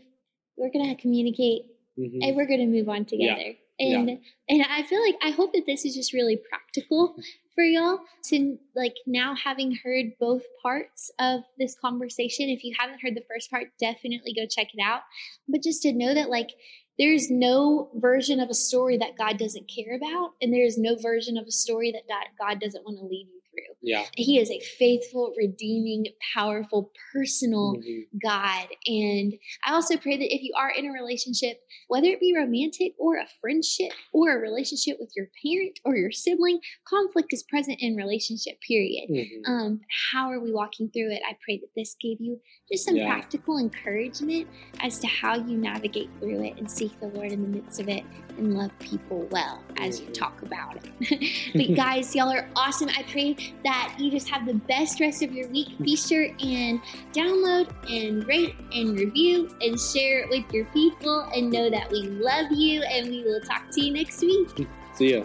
we're 0.57 0.71
gonna 0.73 0.97
communicate, 0.97 1.63
Mhm. 1.99 2.19
and 2.23 2.37
we're 2.37 2.47
gonna 2.47 2.67
move 2.67 2.89
on 2.89 3.05
together. 3.05 3.41
Yeah. 3.41 3.53
And 3.79 4.19
and 4.49 4.63
I 4.71 4.83
feel 4.85 5.03
like 5.03 5.17
I 5.23 5.31
hope 5.31 5.53
that 5.53 5.67
this 5.67 5.85
is 5.85 5.95
just 5.95 6.13
really 6.13 6.41
practical 6.49 7.17
for 7.55 7.65
y'all 7.65 8.01
to 8.25 8.59
like 8.75 8.95
now 9.07 9.35
having 9.35 9.77
heard 9.83 10.13
both 10.21 10.43
parts 10.63 11.11
of 11.19 11.41
this 11.59 11.77
conversation. 11.79 12.49
If 12.49 12.65
you 12.65 12.75
haven't 12.79 13.01
heard 13.03 13.15
the 13.15 13.25
first 13.29 13.51
part, 13.51 13.69
definitely 13.81 14.35
go 14.35 14.47
check 14.47 14.69
it 14.73 14.81
out. 14.83 15.01
But 15.49 15.63
just 15.63 15.83
to 15.83 15.93
know 15.93 16.15
that 16.15 16.31
like 16.31 16.51
there's 16.99 17.31
no 17.31 17.91
version 17.97 18.41
of 18.41 18.49
a 18.49 18.55
story 18.55 18.97
that 18.99 19.19
God 19.19 19.39
doesn't 19.39 19.71
care 19.75 19.97
about, 19.97 20.33
and 20.41 20.53
there's 20.53 20.79
no 20.79 20.97
version 20.97 21.37
of 21.37 21.47
a 21.47 21.53
story 21.53 21.93
that 21.93 22.05
God 22.39 22.61
doesn't 22.61 22.85
want 22.85 22.99
to 22.99 23.05
lead 23.05 23.27
you 23.29 23.41
through. 23.51 23.76
Yeah. 23.87 24.05
He 24.17 24.39
is 24.39 24.51
a 24.51 24.59
faithful, 24.79 25.33
redeeming, 25.39 26.07
powerful, 26.35 26.91
personal 27.13 27.77
Mhm. 27.77 28.07
God. 28.21 28.67
And 28.87 29.39
I 29.67 29.73
also 29.75 29.97
pray 29.97 30.17
that 30.17 30.35
if 30.35 30.43
you 30.43 30.53
are 30.57 30.71
in 30.71 30.87
a 30.87 30.93
relationship, 30.93 31.61
whether 31.89 32.09
it 32.09 32.19
be 32.21 32.35
romantic 32.37 32.95
or 32.99 33.17
a 33.17 33.29
friendship 33.41 33.93
or 34.13 34.37
a 34.37 34.41
relationship 34.41 34.99
with 34.99 35.13
your 35.17 35.31
parent 35.45 35.79
or 35.85 35.97
your 35.97 36.11
sibling, 36.11 36.59
conflict 36.85 37.33
is 37.33 37.45
present 37.45 37.79
in 37.81 37.95
relationship, 37.95 38.61
period. 38.61 39.09
Mhm. 39.09 39.43
Um, 39.47 39.81
how 40.13 40.31
are 40.33 40.41
we 40.41 40.51
walking 40.53 40.91
through 40.91 41.13
it? 41.13 41.23
I 41.29 41.37
pray 41.45 41.59
that 41.59 41.71
this 41.77 41.95
gave 42.01 42.21
you 42.21 42.41
just 42.71 42.85
some 42.85 42.97
Yeah. 42.97 43.07
practical 43.07 43.59
encouragement 43.59 44.49
as 44.81 44.99
to 44.99 45.07
how 45.07 45.37
you 45.37 45.57
navigate 45.57 46.11
through 46.19 46.43
it 46.43 46.55
and 46.59 46.69
seek 46.69 46.99
the 47.01 47.07
Lord 47.09 47.31
in 47.31 47.41
the 47.43 47.49
midst 47.49 47.79
of 47.81 47.89
it 47.89 48.03
and 48.37 48.55
love 48.59 48.77
people 48.81 49.21
well 49.31 49.63
as 49.77 50.01
you 50.01 50.09
Mhm. 50.09 50.15
talk 50.15 50.43
about 50.43 50.77
it. 50.77 50.91
but 51.55 51.75
guys, 51.77 52.15
y'all 52.17 52.31
are 52.31 52.49
awesome. 52.57 52.89
I 52.89 53.03
pray 53.05 53.35
that 53.65 53.76
you 53.99 54.11
just 54.11 54.29
have 54.29 54.47
the 54.47 54.55
best 54.55 55.01
rest 55.01 55.23
of 55.23 55.33
your 55.33 55.49
week. 55.49 55.79
Be 55.81 55.97
sure 55.97 56.25
and 56.25 56.81
download 57.13 57.71
and 57.91 58.27
rate 58.27 58.55
and 58.73 58.99
review 58.99 59.49
and 59.61 59.79
share 59.79 60.21
it 60.21 60.29
with 60.31 60.53
your 60.53 60.65
people 60.67 61.29
and 61.35 61.51
know 61.51 61.71
that 61.71 61.91
we 61.91 62.03
love 62.03 62.51
you 62.53 62.83
and 62.83 63.09
we 63.09 63.23
will 63.25 63.41
talk 63.41 63.71
to 63.73 63.85
you 63.85 63.93
next 63.93 64.21
week. 64.21 64.67
See 64.95 65.15
ya. 65.15 65.25